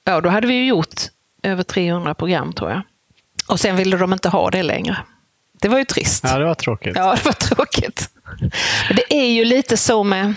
[0.03, 1.01] Ja, då hade vi gjort
[1.43, 2.81] över 300 program tror jag.
[3.47, 4.97] Och sen ville de inte ha det längre.
[5.61, 6.23] Det var ju trist.
[6.27, 6.95] Ja, det var tråkigt.
[6.95, 8.09] Ja, det var tråkigt.
[8.89, 10.33] Det är ju lite så med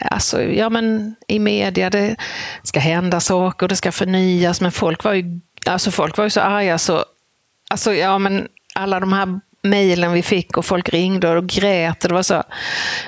[0.00, 2.16] Alltså, ja, men I media, det
[2.62, 6.40] ska hända saker, det ska förnyas, men folk var ju, alltså folk var ju så
[6.40, 7.04] arga så...
[7.70, 12.04] Alltså, ja, men alla de här mejlen vi fick och folk ringde och grät.
[12.04, 12.42] Och det var så,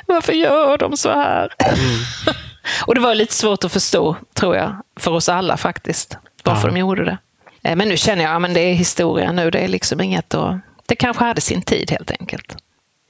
[0.07, 1.55] varför gör de så här?
[1.59, 2.01] Mm.
[2.87, 6.75] och det var lite svårt att förstå, tror jag, för oss alla faktiskt, varför ja.
[6.75, 7.19] de gjorde det.
[7.63, 10.35] Eh, men nu känner jag att ja, det är historia nu, det är liksom inget
[10.35, 10.57] att...
[10.89, 12.57] Det kanske hade sin tid helt enkelt.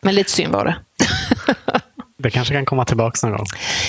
[0.03, 0.77] Men lite synd var det.
[2.17, 3.47] det kanske kan komma tillbaka någon gång?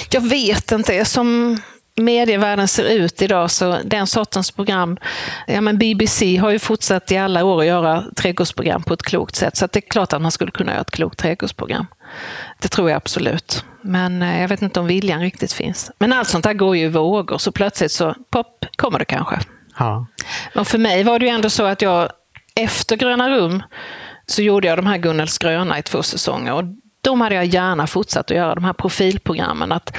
[0.09, 1.05] Jag vet inte.
[1.05, 1.57] Som
[1.97, 4.97] medievärlden ser ut idag, så den sortens program...
[5.47, 9.35] Ja, men BBC har ju fortsatt i alla år att göra trädgårdsprogram på ett klokt
[9.35, 11.85] sätt, så det är klart att man skulle kunna göra ett klokt trädgårdsprogram.
[12.59, 13.65] Det tror jag absolut.
[13.81, 15.91] Men eh, jag vet inte om viljan riktigt finns.
[15.99, 19.39] Men allt sånt där går ju i vågor, så plötsligt så pop, kommer det kanske.
[19.79, 20.07] Ja.
[20.55, 22.09] Och för mig var det ju ändå så att jag
[22.55, 23.63] efter Gröna rum
[24.25, 26.53] så gjorde jag de här Gunnels gröna i två säsonger.
[26.53, 26.63] Och
[27.01, 29.71] de hade jag gärna fortsatt att göra, de här profilprogrammen.
[29.71, 29.97] Att,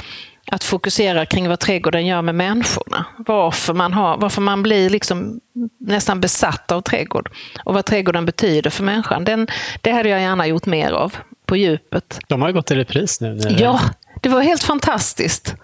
[0.51, 3.05] att fokusera kring vad trädgården gör med människorna.
[3.17, 5.39] Varför man, har, varför man blir liksom
[5.79, 7.29] nästan besatt av trädgård.
[7.63, 9.23] Och vad trädgården betyder för människan.
[9.23, 9.47] Den,
[9.81, 12.19] det hade jag gärna gjort mer av på djupet.
[12.27, 13.39] De har ju gått i repris nu.
[13.59, 13.79] Ja,
[14.21, 15.55] det var helt fantastiskt.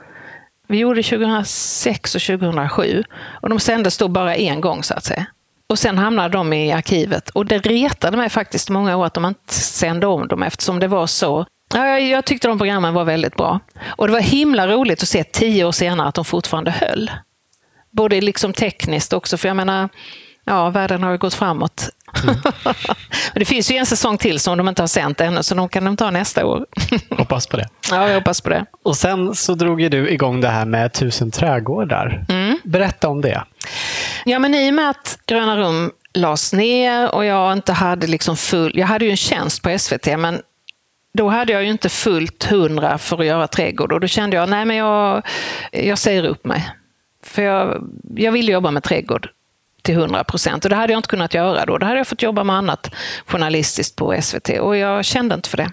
[0.67, 3.03] Vi gjorde 2006 och 2007
[3.41, 5.25] och de sändes då bara en gång så att säga.
[5.67, 9.25] Och sen hamnade de i arkivet och det retade mig faktiskt många år att de
[9.25, 13.35] inte sände om dem eftersom det var så Ja, jag tyckte de programmen var väldigt
[13.35, 13.59] bra.
[13.85, 17.11] Och det var himla roligt att se tio år senare att de fortfarande höll.
[17.91, 19.89] Både liksom tekniskt också, för jag menar,
[20.45, 21.89] ja, världen har ju gått framåt.
[22.23, 22.35] Mm.
[23.35, 25.85] det finns ju en säsong till som de inte har sänt ännu, så de kan
[25.85, 26.65] de ta nästa år.
[27.17, 27.67] hoppas på det.
[27.91, 28.65] Ja, jag hoppas på det.
[28.83, 32.25] Och sen så drog ju du igång det här med tusen trädgårdar.
[32.29, 32.59] Mm.
[32.63, 33.43] Berätta om det.
[34.25, 38.37] Ja, men i och med att Gröna rum lades ner och jag inte hade liksom
[38.37, 38.71] full...
[38.75, 40.41] Jag hade ju en tjänst på SVT, men
[41.15, 44.49] då hade jag ju inte fullt hundra för att göra trädgård och då kände jag,
[44.49, 45.21] nej men jag,
[45.71, 46.69] jag säger upp mig.
[47.23, 49.29] För jag, jag vill jobba med trädgård
[49.81, 50.65] till 100 procent.
[50.65, 51.77] Och det hade jag inte kunnat göra då.
[51.77, 55.57] Då hade jag fått jobba med annat journalistiskt på SVT och jag kände inte för
[55.57, 55.71] det.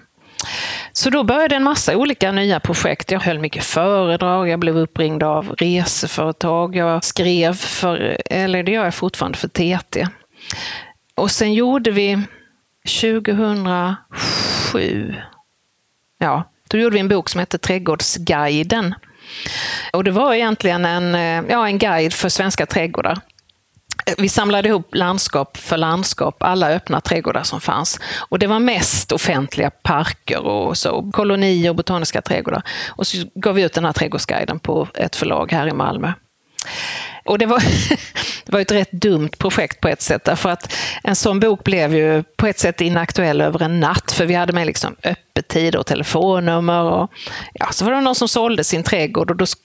[0.93, 3.11] Så då började en massa olika nya projekt.
[3.11, 8.83] Jag höll mycket föredrag, jag blev uppringd av reseföretag, jag skrev för, eller det gör
[8.83, 10.07] jag fortfarande, för TT.
[11.15, 12.21] Och sen gjorde vi
[13.01, 14.52] 2007,
[16.19, 18.95] ja, då gjorde vi en bok som hette Trädgårdsguiden.
[19.93, 23.19] Och det var egentligen en, eh, ja, en guide för svenska trädgårdar.
[24.05, 27.99] Eh, vi samlade ihop landskap för landskap, alla öppna trädgårdar som fanns.
[28.29, 32.61] Och det var mest offentliga parker och så, kolonier och botaniska trädgårdar.
[32.87, 36.13] Och så gav vi ut den här trädgårdsguiden på ett förlag här i Malmö.
[37.23, 37.59] Och det var,
[38.45, 41.95] det var ett rätt dumt projekt på ett sätt, därför att en sån bok blev
[41.95, 45.85] ju på ett sätt inaktuell över en natt, för vi hade med liksom öppettider och
[45.85, 46.83] telefonnummer.
[46.83, 47.11] Och,
[47.53, 49.45] ja, så var det någon som sålde sin trädgård och då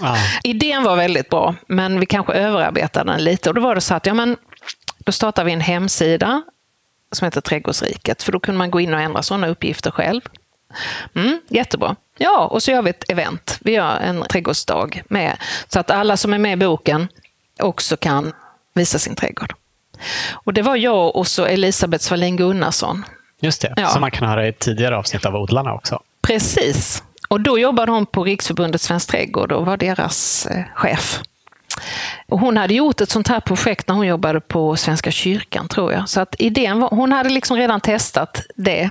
[0.00, 0.16] Ah.
[0.44, 3.48] Idén var väldigt bra, men vi kanske överarbetade den lite.
[3.48, 4.36] Och då var det så att ja, men,
[4.98, 6.42] då startade vi en hemsida
[7.12, 10.20] som heter Trädgårdsriket, för då kunde man gå in och ändra sådana uppgifter själv.
[11.14, 11.96] Mm, jättebra.
[12.18, 13.58] Ja, och så gör vi ett event.
[13.60, 15.36] Vi gör en trädgårdsdag med,
[15.68, 17.08] så att alla som är med i boken
[17.62, 18.32] också kan
[18.74, 19.54] visa sin trädgård.
[20.32, 23.04] Och det var jag och så Elisabeth Svalin Gunnarsson.
[23.40, 23.88] Just det, ja.
[23.88, 26.02] som man kan höra i ett tidigare avsnitt av Odlarna också.
[26.22, 27.02] Precis.
[27.28, 31.20] Och då jobbade hon på Riksförbundet Svensk Trädgård och var deras eh, chef.
[32.28, 35.92] Och hon hade gjort ett sånt här projekt när hon jobbade på Svenska kyrkan, tror
[35.92, 36.08] jag.
[36.08, 38.90] Så att idén var, hon hade liksom redan testat det.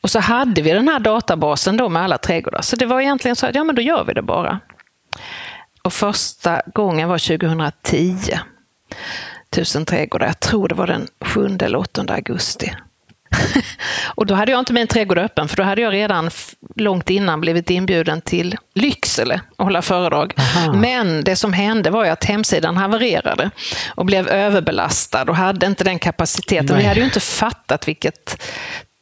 [0.00, 2.62] Och så hade vi den här databasen då med alla trädgårdar.
[2.62, 4.60] Så det var egentligen så att, ja men då gör vi det bara.
[5.82, 8.16] Och första gången var 2010.
[9.50, 10.26] Tusen trädgårdar.
[10.26, 12.72] Jag tror det var den 7 eller 8 augusti.
[14.14, 16.30] och då hade jag inte min trädgård öppen, för då hade jag redan
[16.76, 20.34] långt innan blivit inbjuden till Lycksele och hålla föredrag.
[20.36, 20.72] Aha.
[20.72, 23.50] Men det som hände var ju att hemsidan havererade
[23.94, 26.66] och blev överbelastad och hade inte den kapaciteten.
[26.66, 26.78] Nej.
[26.78, 28.42] Vi hade ju inte fattat vilket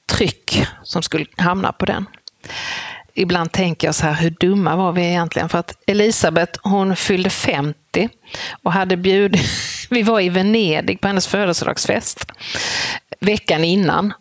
[0.06, 2.06] tryck som skulle hamna på den
[3.14, 5.48] ibland tänker jag så här, hur dumma var vi egentligen?
[5.48, 8.08] För att Elisabeth, hon fyllde 50
[8.62, 9.42] och hade bjudit,
[9.90, 12.32] vi var i Venedig på hennes födelsedagsfest
[13.20, 14.12] veckan innan.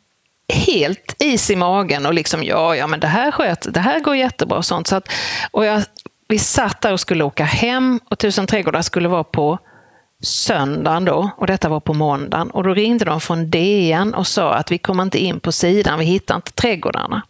[0.54, 4.16] Helt is i magen och liksom, ja, ja, men det här sköt, det här går
[4.16, 4.88] jättebra och sånt.
[4.88, 5.12] Så att,
[5.52, 5.84] och jag,
[6.28, 9.60] vi satt där och skulle åka hem och Tusen trädgårdar skulle vara på
[10.24, 12.50] söndagen då, och detta var på måndagen.
[12.50, 16.00] Och då ringde de från DN och sa att vi kommer inte in på sidan,
[16.00, 17.22] vi hittar inte trädgårdarna.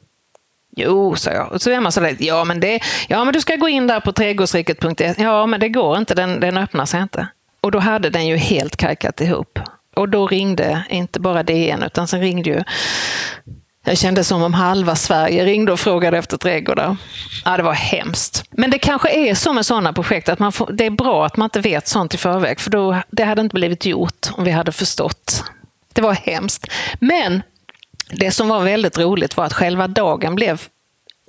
[0.75, 1.51] Jo, sa jag.
[1.51, 3.99] Och så är man sådär, ja men, det, ja men du ska gå in där
[3.99, 5.13] på trädgårdsriket.se.
[5.17, 7.27] Ja, men det går inte, den, den öppnar sig inte.
[7.61, 9.59] Och då hade den ju helt kajkat ihop.
[9.95, 12.63] Och då ringde inte bara DN, utan sen ringde ju
[13.85, 16.97] jag kände som om halva Sverige ringde och frågade efter trädgårdar.
[17.45, 18.43] Ja, det var hemskt.
[18.51, 21.37] Men det kanske är så med sådana projekt att man får, det är bra att
[21.37, 24.51] man inte vet sånt i förväg, för då, det hade inte blivit gjort om vi
[24.51, 25.43] hade förstått.
[25.93, 26.67] Det var hemskt.
[26.99, 27.41] Men
[28.11, 30.61] det som var väldigt roligt var att själva dagen blev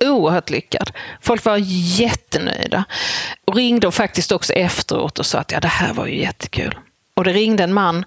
[0.05, 0.91] oerhört lyckad.
[1.21, 1.57] Folk var
[1.99, 2.83] jättenöjda
[3.45, 6.75] och ringde faktiskt också efteråt och sa att ja, det här var ju jättekul.
[7.21, 8.05] Och det ringde en man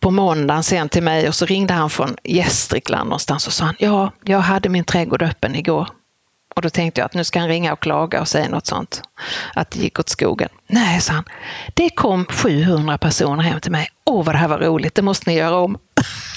[0.00, 3.74] på måndagen sen till mig och så ringde han från Gästrikland någonstans och sa han,
[3.78, 5.88] ja, jag hade min trädgård öppen igår.
[6.56, 9.02] Och då tänkte jag att nu ska han ringa och klaga och säga något sånt.
[9.54, 10.48] Att det gick åt skogen.
[10.66, 11.24] Nej, sa han.
[11.74, 13.88] Det kom 700 personer hem till mig.
[14.04, 14.94] Åh, vad det här var roligt.
[14.94, 15.78] Det måste ni göra om.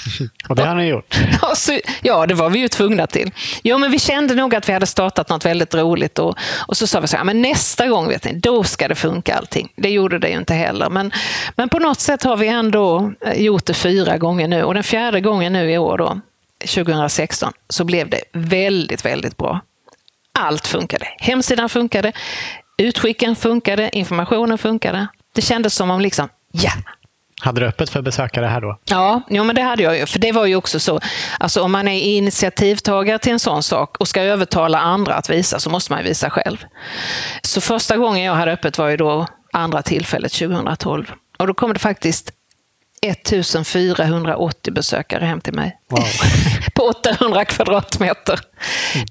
[0.50, 1.18] Och det har ni gjort?
[2.02, 3.32] Ja, det var vi ju tvungna till.
[3.64, 6.88] Jo, men vi kände nog att vi hade startat något väldigt roligt och, och så
[6.88, 9.70] sa vi så här, men nästa gång vet ni, då ska det funka allting.
[9.76, 11.12] Det gjorde det ju inte heller, men,
[11.56, 14.84] men på något sätt har vi ändå eh, gjort det fyra gånger nu och den
[14.84, 16.20] fjärde gången nu i år då,
[16.60, 19.62] 2016, så blev det väldigt, väldigt bra.
[20.40, 21.06] Allt funkade.
[21.20, 22.12] Hemsidan funkade,
[22.78, 25.08] utskicken funkade, informationen funkade.
[25.36, 26.72] Det kändes som om liksom, ja,
[27.42, 28.80] hade du öppet för besökare här då?
[28.86, 30.06] Ja, jo, men det hade jag ju.
[30.06, 31.00] För det var ju också så,
[31.40, 35.60] alltså om man är initiativtagare till en sån sak och ska övertala andra att visa
[35.60, 36.66] så måste man visa själv.
[37.42, 41.12] Så första gången jag hade öppet var ju då andra tillfället 2012.
[41.38, 42.32] Och då kom det faktiskt
[43.02, 45.78] 1480 besökare hem till mig.
[45.90, 46.04] Wow.
[46.74, 48.40] på 800 kvadratmeter.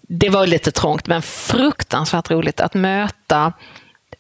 [0.03, 3.53] Det var lite trångt, men fruktansvärt roligt att möta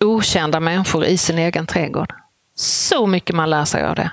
[0.00, 2.12] okända människor i sin egen trädgård.
[2.56, 4.10] Så mycket man lär sig av det.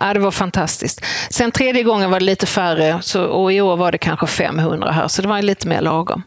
[0.00, 1.04] Ja, det var fantastiskt.
[1.30, 4.92] Sen tredje gången var det lite färre så, och i år var det kanske 500
[4.92, 6.22] här, så det var lite mer lagom.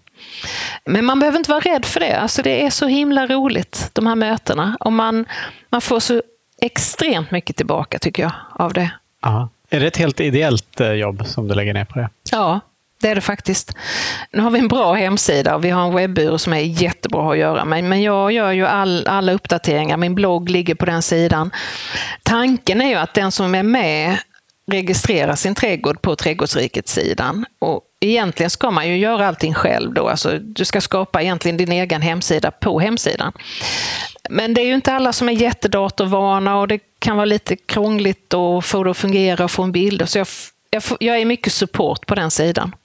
[0.86, 2.15] Men man behöver inte vara rädd för det.
[2.19, 4.78] Alltså det är så himla roligt, de här mötena.
[4.80, 5.26] Och man,
[5.69, 6.21] man får så
[6.62, 8.91] extremt mycket tillbaka, tycker jag, av det.
[9.21, 9.49] Aha.
[9.69, 12.10] Är det ett helt ideellt eh, jobb som du lägger ner på det?
[12.32, 12.60] Ja,
[13.03, 13.75] det är det faktiskt.
[14.31, 17.37] Nu har vi en bra hemsida och vi har en webbyrå som är jättebra att
[17.37, 17.83] göra med.
[17.83, 19.97] Men jag gör ju all, alla uppdateringar.
[19.97, 21.51] Min blogg ligger på den sidan.
[22.23, 24.17] Tanken är ju att den som är med
[24.71, 27.45] registrerar sin trädgård på Trädgårdsriket-sidan.
[27.59, 30.07] Och egentligen ska man ju göra allting själv då.
[30.07, 33.33] Alltså, du ska skapa egentligen din egen hemsida på hemsidan.
[34.29, 38.33] Men det är ju inte alla som är jättedatorvana och det kan vara lite krångligt
[38.33, 40.09] att få det att fungera och få en bild.
[40.09, 40.27] Så jag,
[40.69, 42.75] jag, jag är mycket support på den sidan.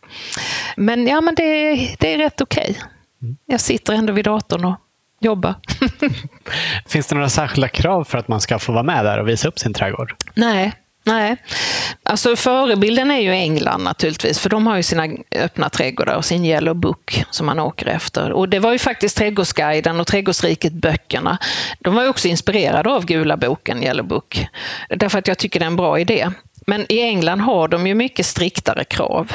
[0.76, 2.70] Men ja, men det, det är rätt okej.
[2.70, 2.82] Okay.
[3.22, 3.36] Mm.
[3.46, 4.76] Jag sitter ändå vid datorn och
[5.20, 5.54] jobbar.
[6.86, 9.48] Finns det några särskilda krav för att man ska få vara med där och visa
[9.48, 10.14] upp sin trädgård?
[10.34, 10.72] Nej,
[11.08, 11.36] Nej,
[12.02, 16.44] alltså förebilden är ju England naturligtvis, för de har ju sina öppna trädgårdar och sin
[16.44, 18.32] Yellow Book som man åker efter.
[18.32, 21.38] Och det var ju faktiskt Trädgårdsguiden och Trädgårdsriket-böckerna.
[21.80, 24.46] De var ju också inspirerade av Gula boken, Yellow Book.
[24.88, 26.30] Därför att jag tycker det är en bra idé.
[26.68, 29.32] Men i England har de ju mycket striktare krav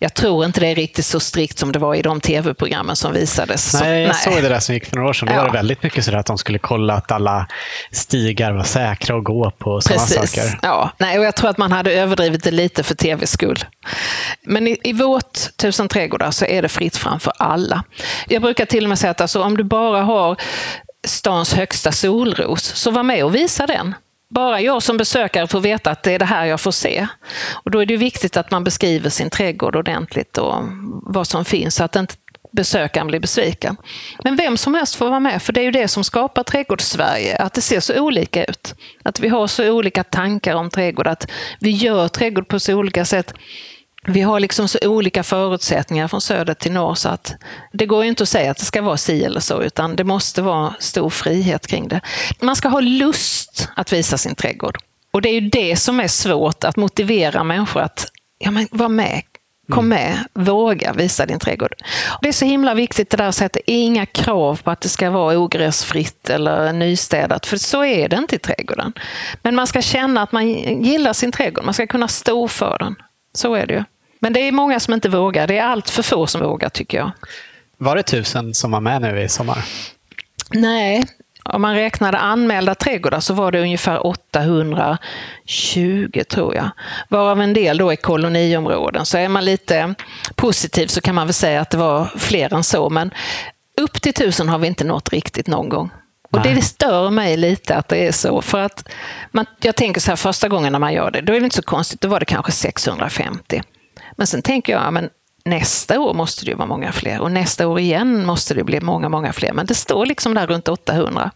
[0.00, 3.12] jag tror inte det är riktigt så strikt som det var i de tv-programmen som
[3.12, 3.74] visades.
[3.80, 5.28] Nej, jag såg det där som gick för några år sedan.
[5.28, 5.38] Då ja.
[5.38, 7.46] var det väldigt mycket så att de skulle kolla att alla
[7.92, 9.70] stigar var säkra att gå på.
[9.70, 10.32] Och Precis.
[10.32, 10.58] Saker.
[10.62, 13.64] Ja, nej, och jag tror att man hade överdrivit det lite för tvs skull.
[14.42, 17.84] Men i, i vårt Tusen trädgårdar så är det fritt fram för alla.
[18.28, 20.36] Jag brukar till och med säga att alltså, om du bara har
[21.06, 23.94] stans högsta solros, så var med och visa den
[24.28, 27.06] bara jag som besökare får veta att det är det här jag får se.
[27.52, 30.54] Och då är det viktigt att man beskriver sin trädgård ordentligt och
[31.02, 32.14] vad som finns så att inte
[32.52, 33.76] besökaren blir besviken.
[34.24, 37.36] Men vem som helst får vara med, för det är ju det som skapar trädgårdssverige,
[37.36, 38.74] att det ser så olika ut.
[39.02, 43.04] Att vi har så olika tankar om trädgård, att vi gör trädgård på så olika
[43.04, 43.34] sätt
[44.06, 47.34] vi har liksom så olika förutsättningar från söder till norr så att
[47.72, 50.04] det går ju inte att säga att det ska vara si eller så utan det
[50.04, 52.00] måste vara stor frihet kring det.
[52.40, 54.78] Man ska ha lust att visa sin trädgård.
[55.10, 58.06] Och det är ju det som är svårt, att motivera människor att
[58.38, 59.22] ja men var med.
[59.72, 59.98] Kom Mm.
[59.98, 61.74] med, våga visa din trädgård.
[62.22, 65.10] Det är så himla viktigt det där att sätta inga krav på att det ska
[65.10, 68.92] vara ogräsfritt eller nystädat, för så är det inte i trädgården.
[69.42, 70.48] Men man ska känna att man
[70.82, 72.96] gillar sin trädgård, man ska kunna stå för den.
[73.38, 73.84] Så är det ju.
[74.20, 76.98] Men det är många som inte vågar, det är allt för få som vågar tycker
[76.98, 77.10] jag.
[77.76, 79.64] Var det tusen som var med nu i sommar?
[80.50, 81.04] Nej,
[81.44, 86.70] om man räknade anmälda trädgårdar så var det ungefär 820 tror jag.
[87.08, 89.06] Varav en del då är koloniområden.
[89.06, 89.94] Så är man lite
[90.34, 92.90] positiv så kan man väl säga att det var fler än så.
[92.90, 93.10] Men
[93.80, 95.90] upp till tusen har vi inte nått riktigt någon gång.
[96.30, 96.54] Och Nej.
[96.54, 98.42] det stör mig lite att det är så.
[98.42, 98.88] För att
[99.32, 101.56] man, jag tänker så här, första gången när man gör det, då är det inte
[101.56, 102.00] så konstigt.
[102.00, 103.62] Då var det kanske 650.
[104.16, 105.10] Men sen tänker jag, ja, men
[105.44, 107.20] nästa år måste det ju vara många fler.
[107.20, 109.52] Och nästa år igen måste det bli många, många fler.
[109.52, 111.30] Men det står liksom där runt 800.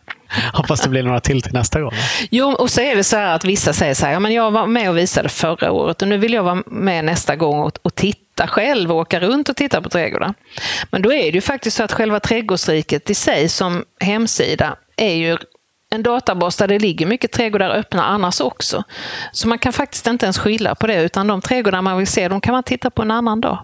[0.52, 1.92] Hoppas det blir några till till nästa gång.
[2.30, 4.50] Jo, och så är det så här att vissa säger så här, ja, men jag
[4.50, 7.78] var med och visade förra året och nu vill jag vara med nästa gång och,
[7.82, 10.34] och titta själv och åka runt och titta på trädgårdar.
[10.90, 15.14] Men då är det ju faktiskt så att själva Trädgårdsriket i sig som hemsida är
[15.14, 15.36] ju
[15.90, 18.84] en databas där det ligger mycket trädgårdar öppna annars också.
[19.32, 22.28] Så man kan faktiskt inte ens skylla på det, utan de trädgårdar man vill se,
[22.28, 23.58] de kan man titta på en annan dag.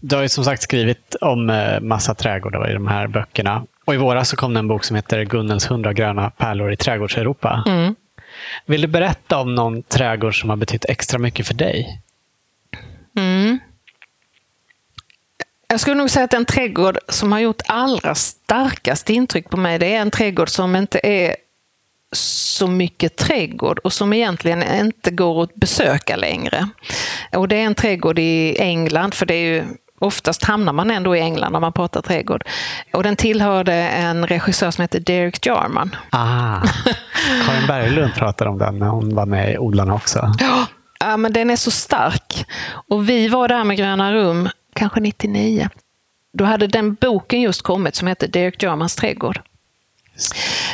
[0.00, 3.64] Du har ju som sagt skrivit om eh, massa trädgårdar i de här böckerna.
[3.84, 6.76] Och i våras så kom det en bok som heter Gunnels 100 gröna pärlor i
[6.76, 7.62] trädgårds-Europa.
[7.66, 7.94] Mm.
[8.66, 12.02] Vill du berätta om någon trädgård som har betytt extra mycket för dig?
[13.16, 13.58] Mm.
[15.68, 19.78] Jag skulle nog säga att den trädgård som har gjort allra starkast intryck på mig,
[19.78, 21.36] det är en trädgård som inte är
[22.12, 26.68] så mycket trädgård och som egentligen inte går att besöka längre.
[27.36, 29.64] Och det är en trädgård i England, för det är ju
[30.00, 32.44] Oftast hamnar man ändå i England när man pratar trädgård.
[32.92, 35.96] Och den tillhörde en regissör som heter Derek Jarman.
[36.10, 36.60] Ah,
[37.46, 40.34] Karin Berglund pratade om den när hon var med i Odlarna också.
[41.00, 42.46] Ja, men den är så stark.
[42.88, 44.48] Och vi var där med Gröna rum,
[44.78, 45.68] kanske 99.
[46.32, 49.40] Då hade den boken just kommit som heter Derek Jarmans trädgård.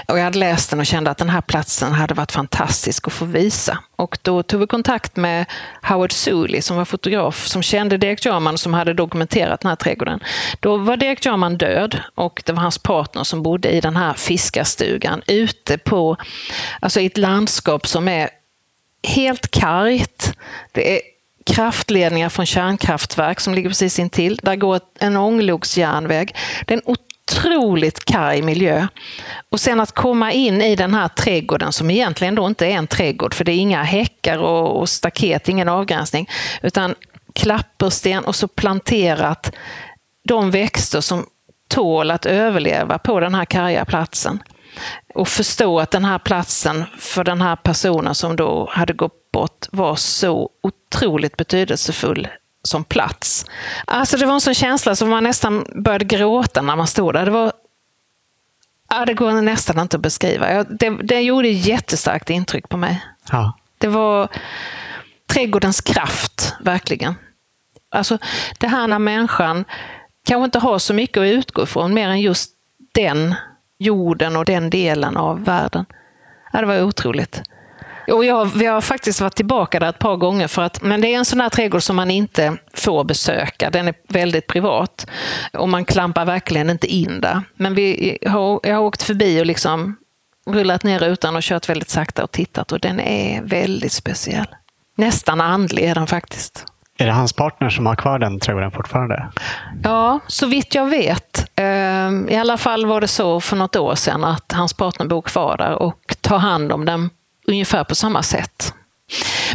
[0.09, 3.13] Och jag hade läst den och kände att den här platsen hade varit fantastisk att
[3.13, 3.79] få visa.
[3.97, 5.47] Och då tog vi kontakt med
[5.83, 10.21] Howard Suley som var fotograf som kände Derek Jarman som hade dokumenterat den här trädgården.
[10.61, 14.15] Då var Derek Jarman död och det var hans partner som bodde i den här
[14.15, 16.17] fiskarstugan ute på,
[16.81, 18.31] alltså i ett landskap som är
[19.03, 20.33] helt kargt.
[20.73, 21.14] Det är
[21.45, 24.41] kraftledningar från kärnkraftverk som ligger precis intill.
[24.43, 26.37] Där går en ångloksjärnväg.
[26.67, 26.95] Det är en
[27.27, 28.87] otroligt karg miljö.
[29.51, 32.87] Och sen att komma in i den här trädgården som egentligen då inte är en
[32.87, 36.29] trädgård för det är inga häckar och, och staket, ingen avgränsning.
[36.63, 36.95] Utan
[37.35, 39.53] klappersten och så planterat
[40.29, 41.27] de växter som
[41.69, 44.43] tål att överleva på den här karga platsen.
[45.15, 49.67] Och förstå att den här platsen för den här personen som då hade gått bort
[49.73, 52.29] var så otroligt betydelsefull
[52.63, 53.47] som plats.
[53.85, 57.25] Alltså det var en sån känsla som man nästan började gråta när man stod där.
[57.25, 57.53] Det var
[58.89, 60.53] Ja, det går nästan inte att beskriva.
[60.53, 63.05] Jag- Det, det gjorde jättestarkt intryck på mig.
[63.31, 63.59] Ja.
[63.79, 64.29] Det var
[65.27, 67.15] trädgårdens kraft, verkligen.
[67.91, 68.19] Alltså
[68.59, 69.65] det här när människan
[70.27, 72.51] kanske inte har så mycket att utgå ifrån mer än just
[72.95, 73.35] den
[73.79, 75.87] jorden och den delen av världen.
[76.53, 77.43] Ja, det var otroligt.
[78.09, 81.15] Och jag, vi har faktiskt varit tillbaka där ett par gånger, för att, men det
[81.15, 83.71] är en sån här trädgård som man inte får besöka.
[83.71, 85.07] Den är väldigt privat
[85.53, 87.43] och man klampar verkligen inte in där.
[87.57, 89.97] Men vi har, jag har åkt förbi och liksom
[90.47, 94.47] rullat ner rutan och kört väldigt sakta och tittat och den är väldigt speciell.
[94.97, 96.67] Nästan andlig är den faktiskt.
[96.99, 99.29] Är det hans partner som har kvar den trädgården fortfarande?
[99.83, 101.51] Ja, så vitt jag vet.
[101.57, 105.23] Ehm, I alla fall var det så för något år sedan att hans partner bor
[105.23, 107.11] kvar där och tar hand om den
[107.45, 108.75] ungefär på samma sätt.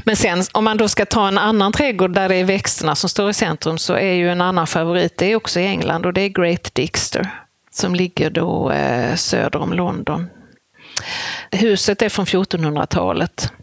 [0.03, 3.09] Men sen om man då ska ta en annan trädgård där det är växterna som
[3.09, 6.13] står i centrum så är ju en annan favorit, det är också i England och
[6.13, 7.29] det är Great Dixter
[7.71, 10.29] som ligger då eh, söder om London.
[11.51, 13.53] Huset är från 1400-talet.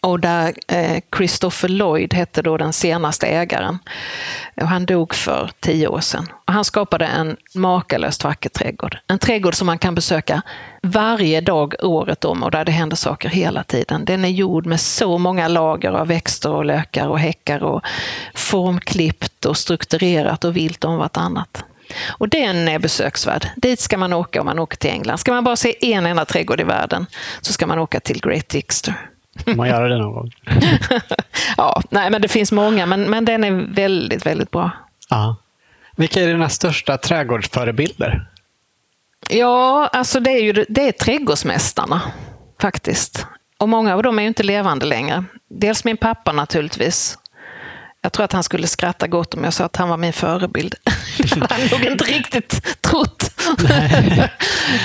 [0.00, 3.78] Och där eh, Christopher Lloyd hette då den senaste ägaren.
[4.60, 6.26] Och han dog för tio år sedan.
[6.46, 8.98] Och han skapade en makalöst vacker trädgård.
[9.06, 10.42] En trädgård som man kan besöka
[10.82, 14.04] varje dag året om och där det händer saker hela tiden.
[14.04, 17.82] Den är gjord med så många lager av växter och lökar och häckar och
[18.34, 21.64] formklippt och strukturerat och vilt om vartannat.
[22.08, 23.48] Och den är besöksvärd.
[23.56, 25.18] Dit ska man åka om man åker till England.
[25.18, 27.06] Ska man bara se en enda trädgård i världen
[27.40, 28.94] så ska man åka till Great Dixter.
[29.44, 30.30] Får man göra det någon gång?
[31.56, 34.70] ja, nej, men det finns många, men, men den är väldigt, väldigt bra.
[35.10, 35.36] Ja.
[35.96, 38.26] Vilka är dina största trädgårdsförebilder?
[39.28, 42.00] Ja, alltså det är ju det är trädgårdsmästarna
[42.60, 43.26] faktiskt.
[43.58, 45.24] Och många av dem är ju inte levande längre.
[45.48, 47.18] Dels min pappa naturligtvis.
[48.02, 50.74] Jag tror att han skulle skratta gott om jag sa att han var min förebild.
[51.18, 53.30] Det hade han nog inte riktigt trott.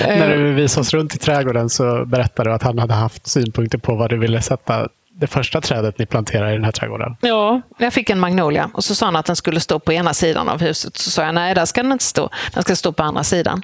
[0.01, 3.77] När du visade oss runt i trädgården så berättade du att han hade haft synpunkter
[3.77, 4.87] på vad du ville sätta
[5.19, 7.17] det första trädet ni planterade i den här trädgården?
[7.21, 10.13] Ja, jag fick en magnolia och så sa han att den skulle stå på ena
[10.13, 10.97] sidan av huset.
[10.97, 12.29] Så sa jag nej, där ska den inte stå.
[12.53, 13.61] Den ska stå på andra sidan.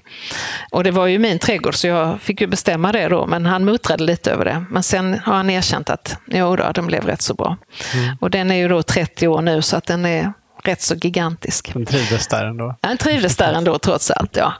[0.71, 3.25] Och det var ju min trädgård så jag fick ju bestämma det då.
[3.25, 4.65] Men han muttrade lite över det.
[4.69, 7.57] Men sen har han erkänt att jo då, den blev rätt så bra.
[7.93, 8.17] Mm.
[8.21, 10.33] Och den är ju då 30 år nu så att den är
[10.67, 11.73] rätt så gigantisk.
[11.73, 12.75] Han trivdes där ändå?
[12.81, 14.53] Han trivdes där ändå trots allt, ja.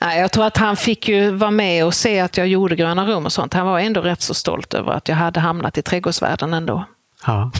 [0.00, 3.26] Jag tror att han fick ju vara med och se att jag gjorde gröna rum
[3.26, 3.54] och sånt.
[3.54, 6.84] Han var ändå rätt så stolt över att jag hade hamnat i trädgårdsvärlden ändå.
[7.26, 7.50] Ja.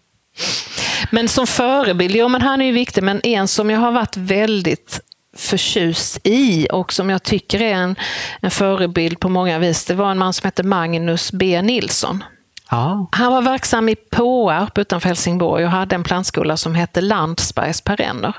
[1.10, 4.16] men som förebild, jo men han är ju viktig, men en som jag har varit
[4.16, 5.00] väldigt
[5.36, 7.96] förtjust i och som jag tycker är en,
[8.40, 12.24] en förebild på många vis, det var en man som hette Magnus B Nilsson.
[12.70, 13.06] Ja.
[13.12, 18.36] Han var verksam i Påarp utanför Helsingborg och hade en plantskola som hette Landsbergs perenner.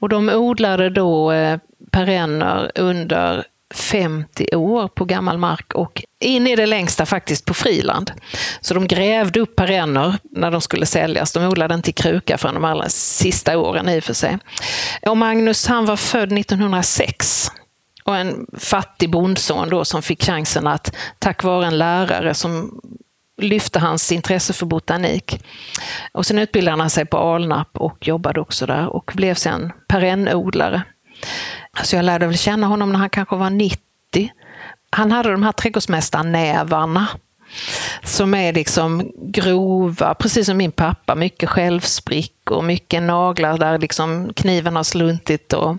[0.00, 1.58] Och de odlade då eh,
[1.90, 3.44] perenner under
[3.74, 8.12] 50 år på gammal mark och in i det längsta faktiskt på friland.
[8.60, 11.32] Så de grävde upp perenner när de skulle säljas.
[11.32, 14.38] De odlade inte i kruka förrän de allra sista åren i och för sig.
[15.06, 17.50] Och Magnus han var född 1906
[18.04, 22.80] och en fattig bondson då som fick chansen att tack vare en lärare som
[23.38, 25.44] lyfte hans intresse för botanik.
[26.12, 30.82] Och sen utbildade han sig på Alnarp och jobbade också där och blev sen perennodlare.
[31.82, 33.78] Så jag lärde väl känna honom när han kanske var 90.
[34.90, 37.08] Han hade de här trädgårdsmästarnävarna
[38.02, 41.14] som är liksom grova, precis som min pappa.
[41.14, 45.52] Mycket självsprickor, mycket naglar där liksom kniven har sluntit.
[45.52, 45.76] Och,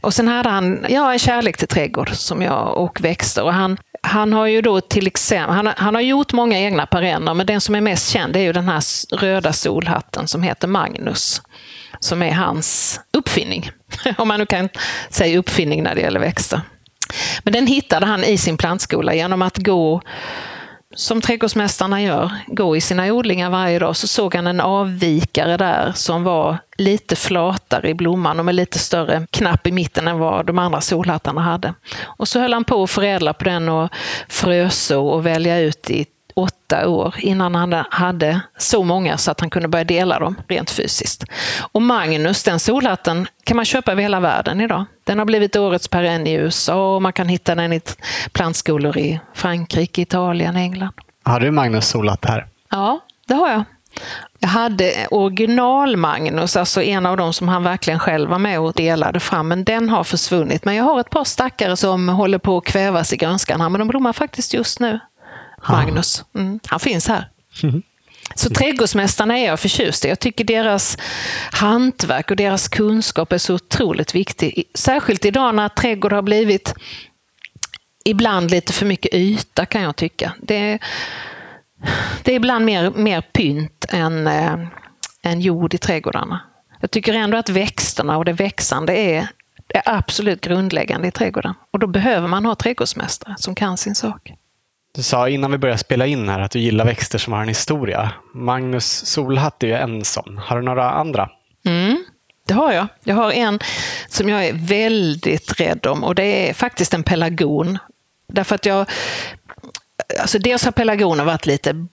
[0.00, 3.42] och sen hade han ja, en kärlek till trädgård som jag, och växter.
[3.44, 7.34] Och han, han har ju då till exempel, han, han har gjort många egna perenner,
[7.34, 8.82] men den som är mest känd är ju den här
[9.16, 11.42] röda solhatten som heter Magnus.
[12.00, 13.70] Som är hans uppfinning.
[14.18, 14.68] Om man nu kan
[15.10, 16.60] säga uppfinning när det gäller växter.
[17.42, 20.02] Men den hittade han i sin plantskola genom att gå
[20.94, 25.92] som trädgårdsmästarna gör, gå i sina odlingar varje dag, så såg han en avvikare där
[25.94, 30.46] som var lite flatare i blomman och med lite större knapp i mitten än vad
[30.46, 31.74] de andra solhattarna hade.
[32.02, 33.88] Och så höll han på att förädla på den och
[34.28, 39.50] fröså och välja ut i åtta år innan han hade så många så att han
[39.50, 41.24] kunde börja dela dem rent fysiskt.
[41.72, 44.84] Och Magnus, den solhatten, kan man köpa över hela världen idag.
[45.04, 47.80] Den har blivit årets perenn i USA och man kan hitta den i
[48.32, 50.92] plantskolor i Frankrike, Italien, England.
[51.22, 52.46] Har du Magnus solhatt här?
[52.70, 53.64] Ja, det har jag.
[54.38, 59.20] Jag hade original-Magnus, alltså en av dem som han verkligen själv var med och delade
[59.20, 60.64] fram, men den har försvunnit.
[60.64, 63.78] Men jag har ett par stackare som håller på att kvävas i grönskan här, men
[63.78, 65.00] de blommar faktiskt just nu.
[65.68, 66.24] Magnus.
[66.34, 67.28] Mm, han finns här.
[67.62, 67.82] Mm.
[68.34, 70.08] Så trädgårdsmästarna är jag förtjust i.
[70.08, 70.98] Jag tycker deras
[71.52, 74.64] hantverk och deras kunskap är så otroligt viktig.
[74.74, 76.74] Särskilt idag när trädgård har blivit
[78.04, 80.32] ibland lite för mycket yta kan jag tycka.
[80.38, 80.78] Det,
[82.22, 84.58] det är ibland mer, mer pynt än, äh,
[85.22, 86.40] än jord i trädgårdarna.
[86.80, 89.28] Jag tycker ändå att växterna och det växande är,
[89.68, 91.54] är absolut grundläggande i trädgården.
[91.70, 94.32] Och då behöver man ha trädgårdsmästare som kan sin sak.
[94.94, 97.48] Du sa innan vi började spela in här att du gillar växter som har en
[97.48, 98.10] historia.
[98.34, 100.38] Magnus Solhatt är ju en sån.
[100.38, 101.30] Har du några andra?
[101.66, 102.04] Mm,
[102.46, 102.86] det har jag.
[103.04, 103.58] Jag har en
[104.08, 107.78] som jag är väldigt rädd om och det är faktiskt en pelargon.
[108.28, 108.86] Därför att jag...
[110.20, 111.86] Alltså dels har pelargoner varit lite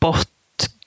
[0.00, 0.28] bort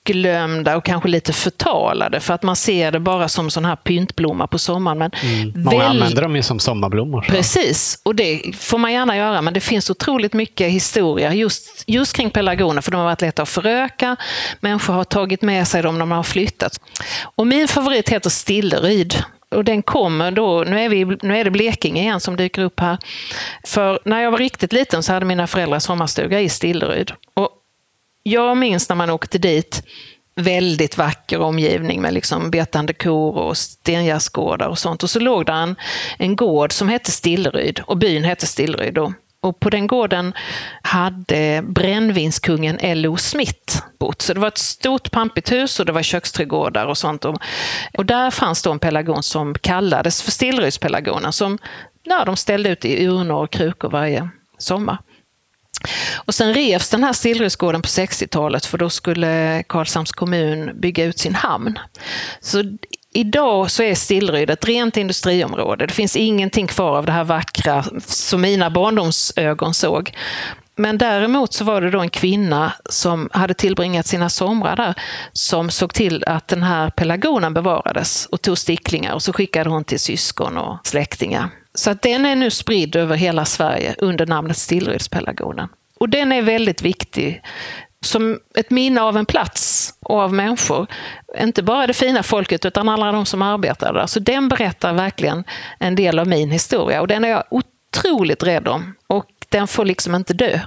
[0.06, 4.46] bortglömda och kanske lite förtalade för att man ser det bara som sån här pyntblomma
[4.46, 4.98] på sommaren.
[4.98, 5.52] Men mm.
[5.64, 5.86] Många väl...
[5.86, 7.22] använder dem ju som sommarblommor.
[7.22, 7.32] Så.
[7.32, 12.16] Precis, och det får man gärna göra men det finns otroligt mycket historia just, just
[12.16, 14.16] kring pelargoner för de har varit lätta att föröka.
[14.60, 16.80] Människor har tagit med sig dem när de har flyttat.
[17.36, 21.50] Och min favorit heter Stilleryd och den kommer då, nu är, vi, nu är det
[21.50, 22.98] Blekinge igen som dyker upp här.
[23.64, 27.12] För när jag var riktigt liten så hade mina föräldrar sommarstuga i Stilleryd.
[27.34, 27.50] Och
[28.30, 29.82] jag minns när man åkte dit,
[30.34, 35.02] väldigt vacker omgivning med liksom betande kor och stengärdsgårdar och sånt.
[35.02, 35.76] Och så låg där en,
[36.18, 39.12] en gård som hette Stilleryd och byn hette Stilleryd då.
[39.40, 40.32] Och på den gården
[40.82, 43.16] hade brännvinskungen L.O.
[43.16, 44.22] Smith bott.
[44.22, 47.24] Så det var ett stort pampigt hus och det var köksträdgårdar och sånt.
[47.24, 47.38] Och,
[47.98, 51.58] och där fanns då en pelargon som kallades för Stillrydspelargonen som
[52.02, 54.98] ja, de ställde ut i urnor och krukor varje sommar.
[56.14, 61.18] Och sen revs den här Stillrysgården på 60-talet för då skulle Karlshamns kommun bygga ut
[61.18, 61.78] sin hamn.
[62.40, 62.62] Så
[63.12, 65.86] idag så är Stillryd ett rent industriområde.
[65.86, 70.12] Det finns ingenting kvar av det här vackra som mina barndomsögon såg.
[70.78, 74.94] Men däremot så var det då en kvinna som hade tillbringat sina somrar där
[75.32, 79.84] som såg till att den här pelargonen bevarades och tog sticklingar och så skickade hon
[79.84, 81.50] till syskon och släktingar.
[81.76, 85.68] Så att den är nu spridd över hela Sverige under namnet Stillrydspelargonen.
[86.00, 87.42] Och den är väldigt viktig
[88.00, 90.86] som ett minne av en plats och av människor.
[91.38, 94.06] Inte bara det fina folket utan alla de som arbetar där.
[94.06, 95.44] Så den berättar verkligen
[95.78, 98.94] en del av min historia och den är jag otroligt rädd om.
[99.06, 100.60] Och den får liksom inte dö.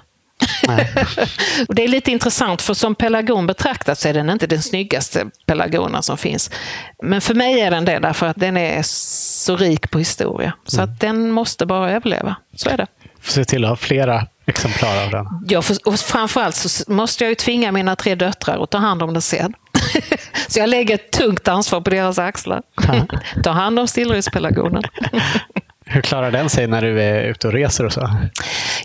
[1.68, 5.26] och det är lite intressant för som pelargon betraktat så är den inte den snyggaste
[5.45, 6.51] pelargonen som finns.
[7.03, 10.53] Men för mig är den det därför att den är så rik på historia.
[10.66, 10.93] Så mm.
[10.93, 12.36] att den måste bara överleva.
[12.55, 12.88] Så är det.
[13.22, 15.26] Se till att ha flera exemplar av den.
[15.47, 19.14] Ja, och framförallt så måste jag ju tvinga mina tre döttrar att ta hand om
[19.14, 19.53] den sen.
[20.47, 22.62] så jag lägger ett tungt ansvar på deras axlar.
[23.43, 24.84] ta hand om stillryspelargonen.
[25.91, 28.09] Hur klarar den sig när du är ute och reser och så?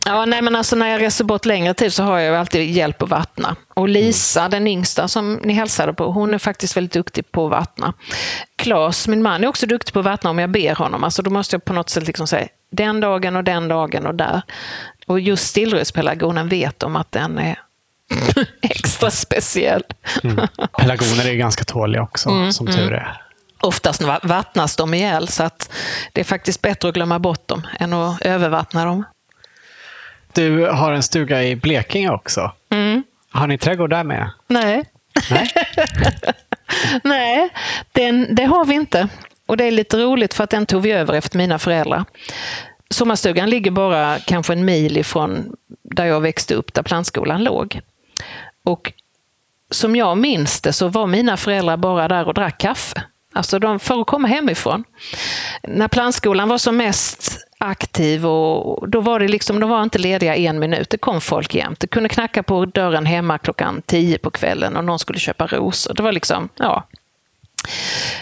[0.06, 3.02] Ja, nej, men alltså när jag reser bort längre tid så har jag alltid hjälp
[3.02, 3.56] att vattna.
[3.74, 4.50] Och Lisa, mm.
[4.50, 7.94] den yngsta som ni hälsade på, hon är faktiskt väldigt duktig på att vattna.
[8.56, 11.04] Klas, min man, är också duktig på att vattna om jag ber honom.
[11.04, 14.14] Alltså då måste jag på något sätt liksom säga den dagen och den dagen och
[14.14, 14.42] där.
[15.06, 17.58] Och just stillrödspelargonen vet om att den är
[18.62, 19.82] extra speciell.
[20.22, 20.48] Mm.
[20.78, 22.94] Pelargoner är ganska tåliga också, mm, som tur mm.
[22.94, 23.23] är.
[23.64, 25.72] Oftast vattnas de ihjäl, så att
[26.12, 29.04] det är faktiskt bättre att glömma bort dem än att övervattna dem.
[30.32, 32.52] Du har en stuga i Blekinge också.
[32.70, 33.02] Mm.
[33.30, 34.30] Har ni trädgård där med?
[34.46, 34.84] Nej.
[35.30, 35.50] Nej,
[37.04, 37.48] Nej
[37.92, 39.08] den, det har vi inte.
[39.46, 42.04] Och det är lite roligt för att den tog vi över efter mina föräldrar.
[42.90, 47.80] Sommarstugan ligger bara kanske en mil ifrån där jag växte upp, där plantskolan låg.
[48.64, 48.92] Och
[49.70, 53.02] som jag minns det så var mina föräldrar bara där och drack kaffe.
[53.34, 54.84] Alltså de, för att komma hemifrån.
[55.62, 60.36] När plantskolan var som mest aktiv och då var det liksom, de var inte lediga
[60.36, 60.90] en minut.
[60.90, 61.80] Det kom folk jämt.
[61.80, 65.94] Det kunde knacka på dörren hemma klockan tio på kvällen och någon skulle köpa rosor.
[65.94, 66.86] Det var liksom, ja.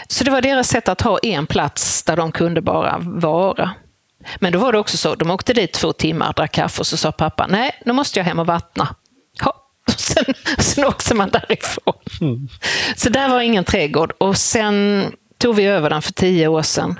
[0.07, 3.71] Så det var deras sätt att ha en plats där de kunde bara vara.
[4.39, 6.97] Men då var det också så, de åkte dit två timmar, drack kaffe och så
[6.97, 8.95] sa pappa, nej, nu måste jag hem och vattna.
[9.85, 9.93] Ja.
[9.97, 11.93] Sen, sen åkte man därifrån.
[12.21, 12.47] Mm.
[12.95, 14.11] Så där var ingen trädgård.
[14.17, 15.05] Och sen
[15.37, 16.99] tog vi över den för tio år sedan.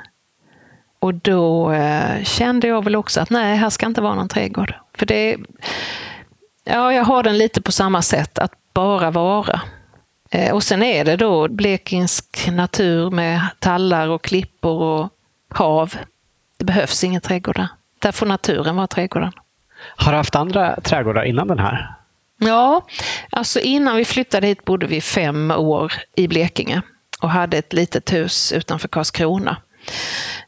[0.99, 4.73] Och då eh, kände jag väl också att nej, här ska inte vara någon trädgård.
[4.97, 5.37] För det,
[6.63, 9.61] ja, jag har den lite på samma sätt, att bara vara.
[10.29, 15.09] Eh, och sen är det då blekingsk natur med tallar och klippor och
[15.49, 15.93] hav.
[16.57, 17.67] Det behövs ingen trädgård där.
[17.99, 19.31] Där får naturen vara trädgården.
[19.95, 21.95] Har du haft andra trädgårdar innan den här?
[22.47, 22.85] Ja,
[23.29, 26.81] alltså innan vi flyttade hit bodde vi fem år i Blekinge
[27.21, 29.57] och hade ett litet hus utanför Karlskrona.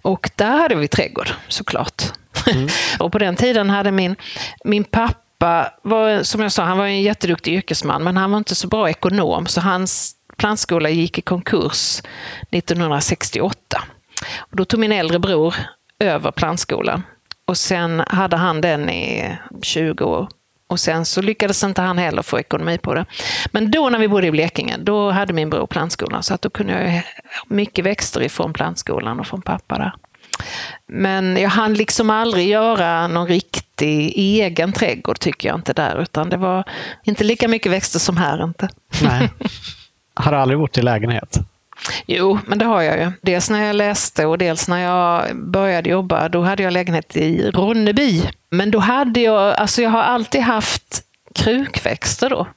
[0.02, 2.04] Och där hade vi trädgård såklart.
[2.48, 2.68] Mm.
[3.00, 4.16] och på den tiden hade min,
[4.64, 8.56] min pappa, var, som jag sa, han var en jätteduktig yrkesman men han var inte
[8.56, 12.02] så bra ekonom så hans plantskola gick i konkurs
[12.52, 13.84] 1968.
[14.38, 15.56] Och då tog min äldre bror
[16.00, 17.04] över plantskolan.
[17.46, 20.28] Och sen hade han den i 20 år.
[20.68, 23.05] Och sen så lyckades inte han heller få ekonomi på det.
[23.51, 26.24] Men då när vi bodde i Blekinge, då hade min bror plantskolan.
[26.24, 27.03] Så att då kunde jag
[27.47, 29.93] mycket växter ifrån plantskolan och från pappa där.
[30.88, 36.01] Men jag hann liksom aldrig göra någon riktig egen trädgård tycker jag inte där.
[36.01, 36.63] Utan det var
[37.03, 38.70] inte lika mycket växter som här inte.
[39.03, 39.30] Nej.
[40.13, 41.39] Har du aldrig bott i lägenhet?
[42.05, 43.11] Jo, men det har jag ju.
[43.21, 46.30] Dels när jag läste och dels när jag började jobba.
[46.30, 48.23] Då hade jag lägenhet i Ronneby.
[48.49, 51.03] Men då hade jag, alltså jag har alltid haft
[51.36, 52.47] krukväxter då.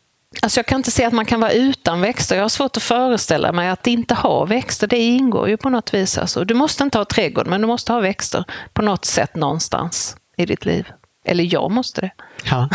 [0.42, 2.36] Alltså jag kan inte se att man kan vara utan växter.
[2.36, 4.86] Jag har svårt att föreställa mig att inte ha växter.
[4.86, 6.18] Det ingår ju på något vis.
[6.18, 6.44] Alltså.
[6.44, 10.46] Du måste inte ha trädgård, men du måste ha växter på något sätt någonstans i
[10.46, 10.88] ditt liv.
[11.24, 12.10] Eller jag måste det.
[12.44, 12.68] Ja.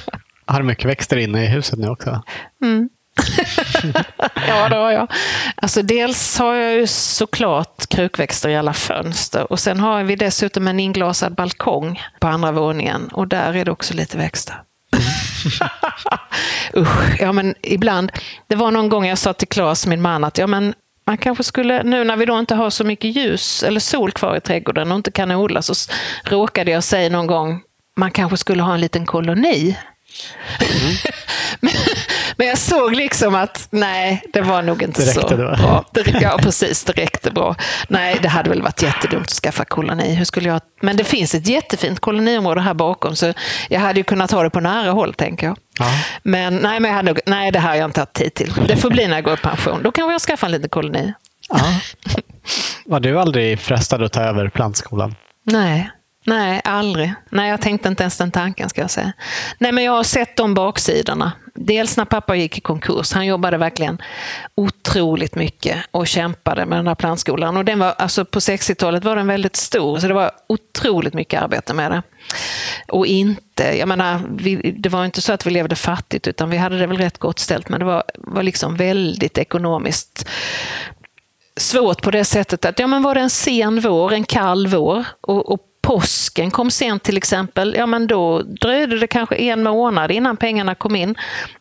[0.46, 2.22] Har du mycket växter inne i huset nu också?
[2.62, 2.88] Mm.
[4.48, 5.12] ja, det har jag.
[5.54, 10.68] Alltså, dels har jag ju såklart krukväxter i alla fönster och sen har vi dessutom
[10.68, 14.56] en inglasad balkong på andra våningen och där är det också lite växter.
[16.76, 18.12] Usch, ja men ibland.
[18.46, 20.74] Det var någon gång jag sa till Claes, min man, att ja men
[21.06, 24.36] man kanske skulle, nu när vi då inte har så mycket ljus eller sol kvar
[24.36, 25.74] i trädgården och inte kan odla, så
[26.24, 27.62] råkade jag säga någon gång,
[27.96, 29.76] man kanske skulle ha en liten koloni.
[30.60, 30.96] Mm.
[31.60, 31.72] men,
[32.40, 35.84] men jag såg liksom att nej, det var nog inte det så bra.
[35.92, 37.56] Det, ja, precis, det räckte bra.
[37.88, 40.14] Nej, det hade väl varit jättedumt att skaffa koloni.
[40.14, 40.60] Hur skulle jag...
[40.80, 43.32] Men det finns ett jättefint koloniområde här bakom, så
[43.68, 45.58] jag hade ju kunnat ha det på nära håll, tänker jag.
[45.78, 45.86] Ja.
[46.22, 48.52] Men nej, men jag hade nog, nej, det här har jag inte haft tid till.
[48.66, 49.82] Det får bli när jag går i pension.
[49.82, 51.14] Då kan jag skaffa en liten koloni.
[51.48, 51.80] Ja.
[52.84, 55.14] Var du aldrig frestad att ta över plantskolan?
[55.44, 55.90] Nej.
[56.24, 57.14] Nej, aldrig.
[57.30, 59.12] Nej, jag tänkte inte ens den tanken ska jag säga.
[59.58, 61.32] Nej, men jag har sett de baksidorna.
[61.62, 63.12] Dels när pappa gick i konkurs.
[63.12, 63.98] Han jobbade verkligen
[64.54, 67.56] otroligt mycket och kämpade med den här plantskolan.
[67.56, 71.42] Och den var, alltså på 60-talet var den väldigt stor, så det var otroligt mycket
[71.42, 72.02] arbete med det.
[72.88, 76.56] Och inte, jag menar, vi, det var inte så att vi levde fattigt, utan vi
[76.56, 80.28] hade det väl rätt gott ställt, men det var, var liksom väldigt ekonomiskt
[81.56, 85.04] svårt på det sättet att ja, men var det en sen vår, en kall vår
[85.20, 85.60] och, och
[85.90, 90.74] påsken kom sent till exempel, ja men då dröjde det kanske en månad innan pengarna
[90.74, 91.14] kom in.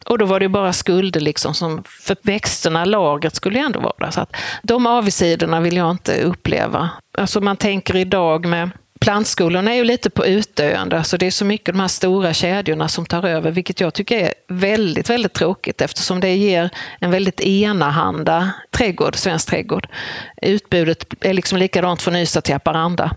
[0.06, 3.94] Och då var det bara skulder liksom som för växterna, lagret skulle ju ändå vara
[4.00, 4.12] där.
[4.12, 6.90] Så att de avsidorna vill jag inte uppleva.
[7.18, 8.70] Alltså man tänker idag med
[9.00, 12.88] Plantskolorna är ju lite på utdöende, alltså det är så mycket de här stora kedjorna
[12.88, 16.70] som tar över, vilket jag tycker är väldigt, väldigt tråkigt eftersom det ger
[17.00, 19.88] en väldigt enahanda trädgård, svensk trädgård.
[20.42, 23.16] Utbudet är liksom likadant från Ystad till Haparanda.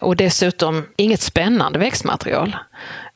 [0.00, 2.56] Och dessutom inget spännande växtmaterial.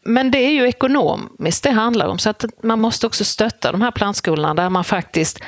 [0.05, 3.83] Men det är ju ekonomiskt det handlar om, så att man måste också stötta de
[3.83, 5.41] här plantskolorna där man faktiskt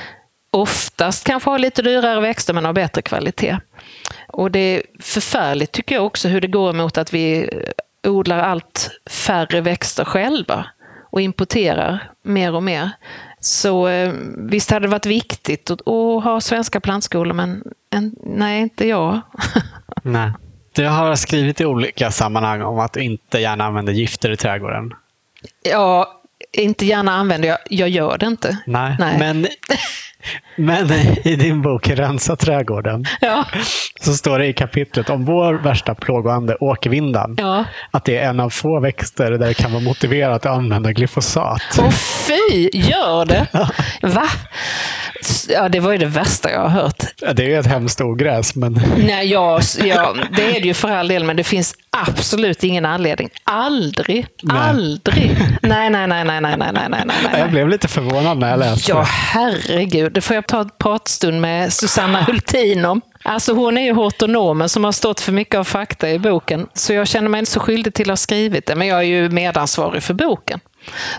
[0.51, 3.59] oftast kanske har lite dyrare växter men har bättre kvalitet.
[4.29, 7.51] Och det är förfärligt tycker jag också hur det går mot att vi
[8.07, 10.67] odlar allt färre växter själva
[11.11, 12.91] och importerar mer och mer.
[13.41, 18.61] Så eh, visst hade det varit viktigt att, att ha svenska plantskolor, men en, nej,
[18.61, 19.21] inte jag.
[20.03, 20.33] nej.
[20.75, 24.93] Du har skrivit i olika sammanhang om att du inte gärna använder gifter i trädgården.
[25.63, 27.59] Ja, inte gärna använder jag.
[27.71, 28.59] Jag gör det inte.
[28.67, 29.19] Nej, Nej.
[29.19, 29.47] Men,
[30.57, 30.91] men
[31.25, 33.45] i din bok Rensa trädgården ja.
[34.01, 37.65] så står det i kapitlet om vår värsta plågoande åkervindan ja.
[37.91, 41.79] att det är en av få växter där det kan vara motiverat att använda glyfosat.
[41.79, 43.47] Åh fy, gör det?
[44.03, 44.29] Va?
[45.49, 47.05] Ja, det var ju det värsta jag har hört.
[47.19, 48.55] Det är ju ett hemskt ogräs.
[48.55, 48.73] Men...
[48.97, 52.87] Nej, ja, ja, det är det ju för all del, men det finns absolut ingen
[52.87, 53.31] anledning.
[53.45, 54.59] Aldrig, nej.
[54.59, 55.37] aldrig.
[55.63, 57.41] Nej, nej, nej, nej, nej, nej, nej, nej, nej.
[57.41, 60.13] Jag blev lite förvånad när jag läste Ja, herregud.
[60.13, 63.01] Det får jag ta en pratstund med Susanna Hultin om.
[63.25, 66.67] Alltså hon är ju hortonomen som har stått för mycket av fakta i boken.
[66.75, 69.03] Så jag känner mig inte så skyldig till att ha skrivit det, men jag är
[69.03, 70.61] ju medansvarig för boken.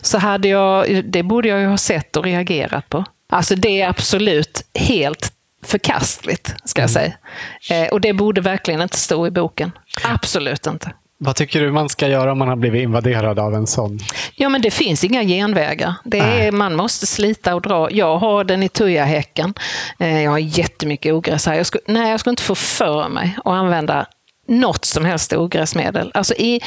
[0.01, 3.05] Så hade jag, det borde jag ju ha sett och reagerat på.
[3.33, 5.31] Alltså det är absolut helt
[5.65, 7.13] förkastligt, ska jag mm.
[7.69, 7.85] säga.
[7.85, 9.71] Eh, och det borde verkligen inte stå i boken.
[10.03, 10.91] Absolut inte.
[11.17, 13.99] Vad tycker du man ska göra om man har blivit invaderad av en sån?
[14.35, 15.93] Ja, men det finns inga genvägar.
[16.03, 17.91] Det är, man måste slita och dra.
[17.91, 19.53] Jag har den i tujahäcken.
[19.99, 21.55] Eh, jag har jättemycket ogräs här.
[21.55, 24.05] Jag skulle, nej, jag skulle inte få för mig att använda
[24.47, 26.11] något som helst ogräsmedel.
[26.13, 26.61] Alltså i,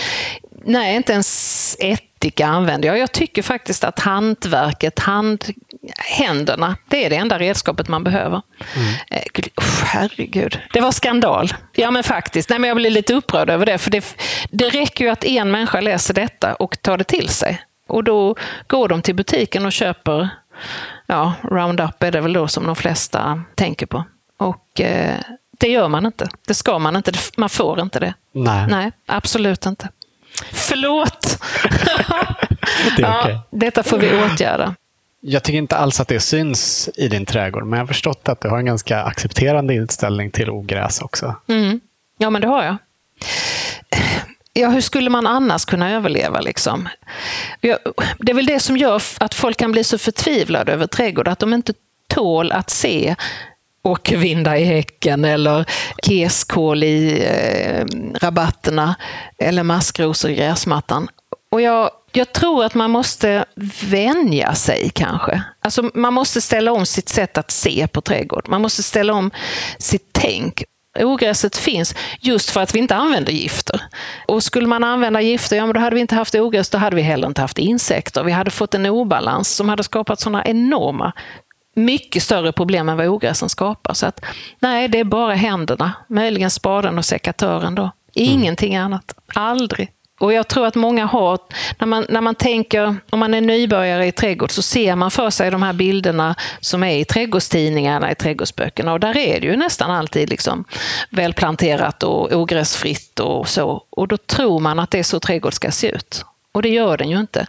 [0.65, 2.99] nej, inte ens ättika använder jag.
[2.99, 5.45] Jag tycker faktiskt att hantverket, hand,
[5.97, 8.43] händerna, det är det enda redskapet man behöver.
[8.77, 8.95] Mm.
[9.11, 9.45] Eh,
[9.85, 11.55] herregud, det var skandal.
[11.73, 13.79] Ja men faktiskt, nej, men jag blir lite upprörd över det.
[13.79, 14.17] För det,
[14.51, 17.63] det räcker ju att en människa läser detta och tar det till sig.
[17.89, 18.37] Och då
[18.67, 20.29] går de till butiken och köper,
[21.07, 24.05] ja, Roundup är det väl då som de flesta tänker på.
[24.37, 25.21] Och eh,
[25.59, 26.29] det gör man inte.
[26.47, 27.13] Det ska man inte.
[27.37, 28.15] Man får inte det.
[28.33, 29.89] Nej, Nej absolut inte.
[30.53, 31.39] Förlåt!
[32.97, 33.33] det är okay.
[33.33, 34.75] ja, detta får vi åtgärda.
[35.21, 38.41] Jag tycker inte alls att det syns i din trädgård, men jag har förstått att
[38.41, 41.37] du har en ganska accepterande inställning till ogräs också.
[41.49, 41.81] Mm.
[42.19, 42.77] Ja, men det har jag.
[44.53, 46.41] Ja, hur skulle man annars kunna överleva?
[46.41, 46.89] Liksom?
[48.19, 51.39] Det är väl det som gör att folk kan bli så förtvivlade över trädgård, att
[51.39, 51.75] de inte
[52.09, 53.17] tål att se
[53.87, 55.65] åkervinda i häcken eller
[56.03, 57.85] keskål i eh,
[58.21, 58.95] rabatterna
[59.39, 61.09] eller maskrosor i gräsmattan.
[61.51, 63.45] Och jag, jag tror att man måste
[63.83, 65.43] vänja sig kanske.
[65.61, 68.49] Alltså man måste ställa om sitt sätt att se på trädgård.
[68.49, 69.31] Man måste ställa om
[69.79, 70.65] sitt tänk.
[70.99, 73.83] Ogräset finns just för att vi inte använder gifter.
[74.27, 76.97] Och skulle man använda gifter, ja, men då hade vi inte haft ogräs, då hade
[76.97, 78.25] vi heller inte haft insekter.
[78.25, 81.13] Vi hade fått en obalans som hade skapat sådana enorma
[81.77, 83.95] mycket större problem än vad ogräsen skapar.
[83.95, 84.25] Så att,
[84.59, 87.91] nej, det är bara händerna, möjligen spaden och sekatören då.
[88.15, 88.85] Ingenting mm.
[88.85, 89.15] annat.
[89.35, 89.93] Aldrig.
[90.19, 91.39] Och jag tror att många har,
[91.79, 95.31] när man, när man tänker, om man är nybörjare i trädgård, så ser man för
[95.31, 98.93] sig de här bilderna som är i trädgårdstidningarna, i trädgårdsböckerna.
[98.93, 100.65] Och där är det ju nästan alltid liksom
[101.11, 103.83] välplanterat och ogräsfritt och så.
[103.91, 106.25] Och då tror man att det är så trädgård ska se ut.
[106.57, 107.47] Och det gör den ju inte.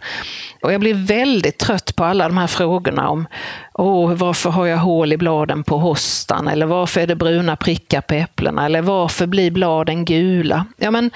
[0.62, 3.26] Och jag blir väldigt trött på alla de här frågorna om
[3.74, 6.48] oh, varför har jag hål i bladen på hostan?
[6.48, 8.64] Eller varför är det bruna prickar på äpplena?
[8.64, 10.66] Eller varför blir bladen gula?
[10.76, 11.10] Ja, men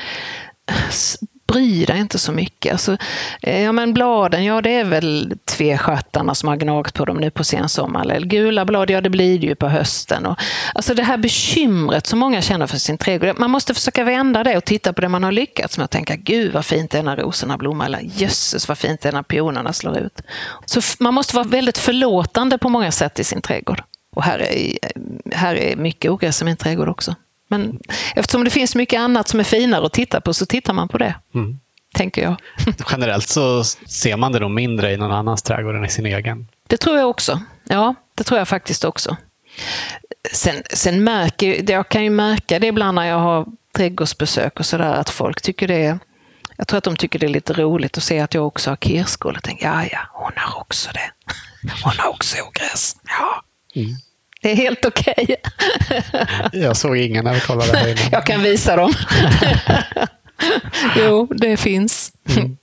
[1.53, 2.73] bry dig inte så mycket.
[2.73, 2.97] Alltså,
[3.43, 7.31] eh, ja, men bladen, ja det är väl tvestjärtarna som har gnagt på dem nu
[7.31, 8.11] på sensommaren.
[8.11, 10.27] Eller gula blad, ja det blir det ju på hösten.
[10.27, 10.39] Och,
[10.75, 13.39] alltså det här bekymret som många känner för sin trädgård.
[13.39, 16.17] Man måste försöka vända det och titta på det man har lyckats med och tänka,
[16.17, 17.87] gud vad fint det är när rosorna blommar.
[17.87, 20.21] Eller jösses vad fint det är när pionerna slår ut.
[20.67, 23.83] Så man måste vara väldigt förlåtande på många sätt i sin trädgård.
[24.17, 24.79] Och här är,
[25.33, 27.15] här är mycket ogräs i min trädgård också.
[27.53, 27.79] Men
[28.15, 30.99] eftersom det finns mycket annat som är finare att titta på så tittar man på
[30.99, 31.15] det.
[31.35, 31.61] Mm.
[31.95, 32.37] Tänker jag.
[32.91, 36.49] Generellt så ser man det nog mindre i någon annans trädgård än i sin egen.
[36.67, 37.41] Det tror jag också.
[37.69, 39.17] Ja, det tror jag faktiskt också.
[40.33, 43.47] Sen, sen märker jag kan ju märka det ibland när jag har
[43.77, 45.99] trädgårdsbesök och sådär att folk tycker det är
[46.57, 48.77] jag tror att de tycker det är lite roligt att se att jag också har
[48.77, 51.11] kirskål och tänker, ja, ja, hon har också det.
[51.85, 52.97] Hon har också ogräs.
[53.05, 53.45] Ja.
[53.75, 53.97] Mm.
[54.43, 55.15] Det är helt okej.
[55.19, 55.37] Okay.
[56.63, 58.05] jag såg ingen när vi kollade här innan.
[58.13, 58.93] Jag kan visa dem.
[60.97, 62.13] jo, det finns.
[62.37, 62.57] Mm.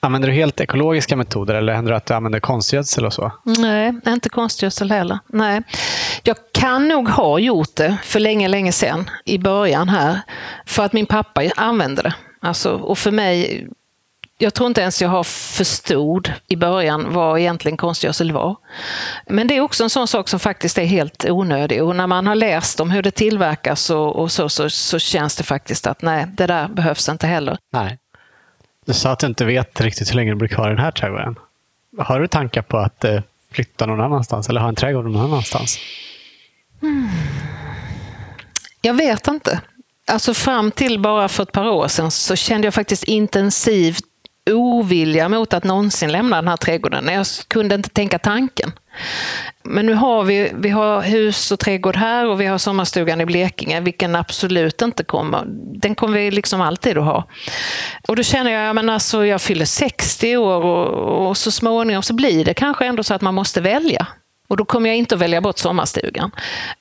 [0.00, 3.32] Använder du helt ekologiska metoder eller händer det att du använder konstgödsel och så?
[3.44, 5.18] Nej, inte konstgödsel heller.
[5.26, 5.62] Nej.
[6.22, 10.20] Jag kan nog ha gjort det för länge, länge sedan i början här.
[10.66, 12.14] För att min pappa använde det.
[12.40, 13.68] Alltså, och för mig,
[14.42, 18.56] jag tror inte ens jag har förstod i början vad egentligen konstgödsel var.
[19.26, 21.84] Men det är också en sån sak som faktiskt är helt onödig.
[21.84, 25.36] Och när man har läst om hur det tillverkas och, och så, så, så, känns
[25.36, 27.58] det faktiskt att nej, det där behövs inte heller.
[27.72, 27.98] Nej.
[28.86, 30.90] Du sa att du inte vet riktigt hur länge du blir kvar i den här
[30.90, 31.36] trädgården.
[31.98, 33.20] Har du tankar på att eh,
[33.52, 35.78] flytta någon annanstans eller ha en trädgård någon annanstans?
[36.82, 37.08] Mm.
[38.80, 39.60] Jag vet inte.
[40.06, 44.04] Alltså fram till bara för ett par år sedan så kände jag faktiskt intensivt
[44.50, 47.08] ovilja mot att någonsin lämna den här trädgården.
[47.08, 48.72] Jag kunde inte tänka tanken.
[49.62, 53.26] Men nu har vi, vi har hus och trädgård här och vi har sommarstugan i
[53.26, 55.44] Blekinge, vilken absolut inte kommer.
[55.80, 57.24] Den kommer vi liksom alltid att ha.
[58.08, 62.14] Och då känner jag, men alltså, jag fyller 60 år och, och så småningom så
[62.14, 64.06] blir det kanske ändå så att man måste välja.
[64.48, 66.30] Och då kommer jag inte att välja bort sommarstugan.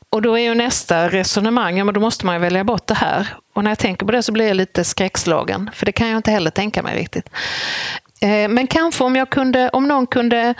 [0.09, 2.93] Och då är ju nästa resonemang, ja men då måste man ju välja bort det
[2.93, 3.27] här.
[3.59, 6.17] Och när jag tänker på det så blir jag lite skräckslagen, för det kan jag
[6.17, 7.29] inte heller tänka mig riktigt.
[8.21, 10.53] Eh, men kanske om, jag kunde, om någon kunde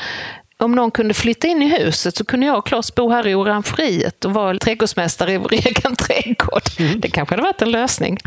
[0.60, 3.36] om någon kunde flytta in i huset så kunde jag och Claes bo här i
[3.36, 6.64] Orangeriet och vara trädgårdsmästare i vår egen trädgård.
[6.80, 7.00] Mm.
[7.00, 8.18] Det kanske hade varit en lösning.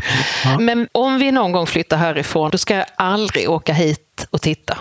[0.43, 0.59] Ja.
[0.59, 4.77] Men om vi någon gång flyttar härifrån, då ska jag aldrig åka hit och titta.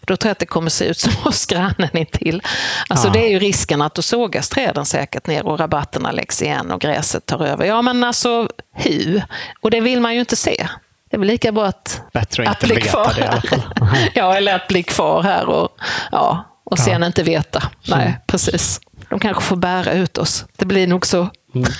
[0.00, 2.42] då tror jag att det kommer se ut som hos grannen intill.
[2.88, 3.12] Alltså ja.
[3.12, 6.80] Det är ju risken att då sågas träden säkert ner och rabatterna läggs igen och
[6.80, 7.64] gräset tar över.
[7.64, 9.20] Ja, men alltså hu.
[9.60, 10.66] Och det vill man ju inte se.
[11.10, 13.42] Det är väl lika bra att, Bättre att, att bli kvar här.
[14.14, 15.68] ja, eller att bli kvar här och
[16.12, 17.06] ja, och sen ja.
[17.06, 17.62] inte veta.
[17.88, 18.18] Nej, mm.
[18.26, 18.80] precis.
[19.10, 20.44] De kanske får bära ut oss.
[20.56, 21.28] Det blir nog så.
[21.54, 21.64] Mm.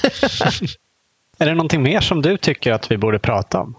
[1.39, 3.77] är det någonting mer som du tycker att vi borde prata om?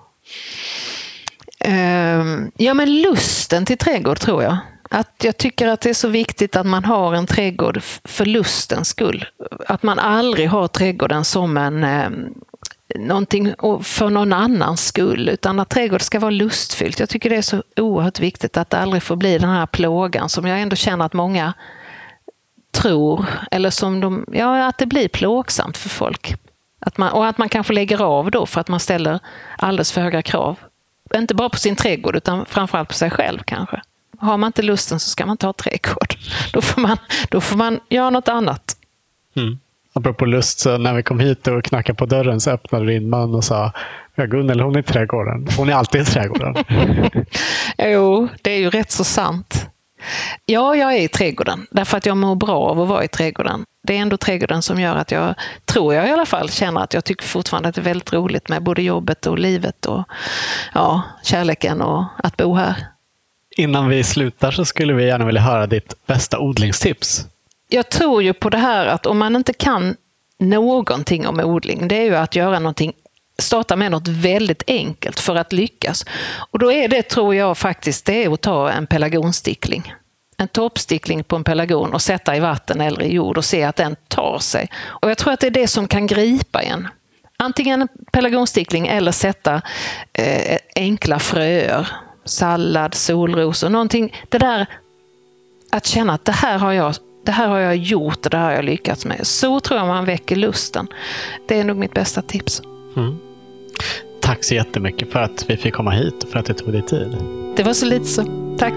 [1.66, 4.58] Um, ja, men lusten till trädgård tror jag.
[4.89, 8.89] Att jag tycker att det är så viktigt att man har en trädgård för lustens
[8.89, 9.26] skull.
[9.68, 12.34] Att man aldrig har trädgården som en, um,
[12.96, 17.00] någonting för någon annans skull, utan att trädgård ska vara lustfyllt.
[17.00, 20.30] Jag tycker det är så oerhört viktigt att det aldrig får bli den här plågan
[20.30, 21.54] som jag ändå känner att många
[22.72, 26.36] tror, eller som de, ja, att det blir plågsamt för folk.
[26.80, 29.20] Att man, och att man kanske lägger av då för att man ställer
[29.58, 30.60] alldeles för höga krav.
[31.16, 33.82] Inte bara på sin trädgård, utan framförallt på sig själv kanske.
[34.20, 36.16] Har man inte lusten så ska man inte ha trädgård.
[36.54, 36.98] Då får man,
[37.30, 38.78] då får man göra något annat.
[39.36, 39.60] Mm.
[39.98, 43.36] Apropå lust, så när vi kom hit och knackade på dörren så öppnade din man
[43.36, 43.72] och sa
[44.16, 45.48] Ja, Gunnel, hon är i trädgården.
[45.58, 46.56] Hon är alltid i trädgården.
[47.78, 49.70] jo, det är ju rätt så sant.
[50.45, 53.64] Ja, jag är i trädgården därför att jag mår bra av att vara i trädgården.
[53.88, 55.36] Det är ändå trädgården som gör att jag,
[55.66, 58.50] tror jag i alla fall, känner att jag tycker fortfarande att det är väldigt roligt
[58.50, 60.04] med både jobbet och livet och
[60.74, 62.76] ja, kärleken och att bo här.
[63.58, 67.26] Innan vi slutar så skulle vi gärna vilja höra ditt bästa odlingstips
[67.68, 69.95] jag tror ju på det här att om man inte kan
[70.39, 72.93] någonting om odling, det är ju att göra någonting
[73.39, 76.05] starta med något väldigt enkelt för att lyckas.
[76.51, 79.93] Och då är det, tror jag faktiskt, det är att ta en pelargonstickling.
[80.38, 83.76] En toppstickling på en pelargon och sätta i vatten eller i jord och se att
[83.76, 84.70] den tar sig.
[84.86, 86.88] Och jag tror att det är det som kan gripa en.
[87.38, 89.61] Antingen en pelargonstickling eller sätta
[90.13, 91.88] eh, enkla fröer.
[92.26, 94.15] Sallad, solrosor, någonting.
[94.30, 94.65] Det där
[95.72, 96.95] att känna att det här har jag
[97.28, 99.28] det här har jag gjort och det här har jag lyckats med.
[99.28, 100.88] Så tror jag man väcker lusten.
[101.47, 102.61] Det är nog mitt bästa tips.
[102.95, 103.17] Mm.
[104.21, 106.82] Tack så jättemycket för att vi fick komma hit och för att du tog dig
[106.82, 107.17] tid.
[107.57, 108.23] Det var så lite så.
[108.57, 108.73] Tack.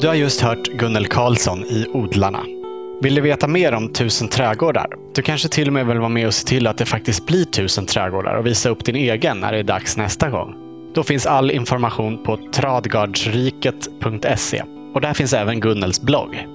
[0.00, 2.44] Du har just hört Gunnel Karlsson i Odlarna.
[3.02, 6.26] Vill du veta mer om Tusen trädgårdar Du kanske till och med vill vara med
[6.26, 9.52] och se till att det faktiskt blir tusen trädgårdar och visa upp din egen när
[9.52, 10.63] det är dags nästa gång.
[10.94, 14.62] Då finns all information på tradgardsriket.se
[14.94, 16.46] och där finns även Gunnels blogg.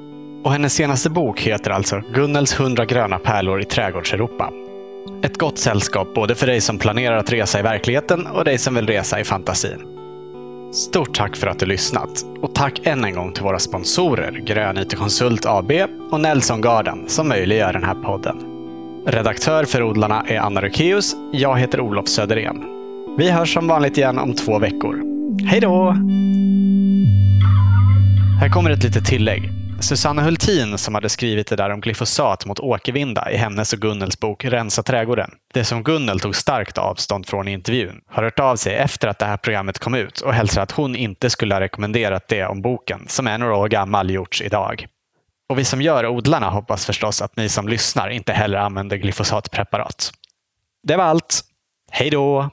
[0.43, 4.51] Och hennes senaste bok heter alltså Gunnels 100 gröna pärlor i trädgårdseuropa.
[5.23, 8.75] Ett gott sällskap både för dig som planerar att resa i verkligheten och dig som
[8.75, 9.85] vill resa i fantasin.
[10.73, 14.77] Stort tack för att du lyssnat och tack än en gång till våra sponsorer Grön
[14.77, 15.71] IT Konsult AB
[16.11, 18.37] och Nelson Garden som möjliggör den här podden.
[19.05, 21.15] Redaktör för Odlarna är Anna Rukeus.
[21.31, 22.78] Jag heter Olof Söderén.
[23.19, 25.01] Vi hörs som vanligt igen om två veckor.
[25.45, 25.91] Hej då!
[28.39, 29.49] Här kommer ett litet tillägg.
[29.79, 34.19] Susanne Hultin som hade skrivit det där om glyfosat mot åkervinda i hennes och Gunnels
[34.19, 35.31] bok Rensa trädgården.
[35.53, 39.19] Det som Gunnel tog starkt avstånd från i intervjun har hört av sig efter att
[39.19, 42.61] det här programmet kom ut och hälsar att hon inte skulle ha rekommenderat det om
[42.61, 44.87] boken som är några år gammal gjorts idag.
[45.49, 50.11] Och vi som gör odlarna hoppas förstås att ni som lyssnar inte heller använder glyfosatpreparat.
[50.83, 51.41] Det var allt.
[51.91, 52.49] Hej då!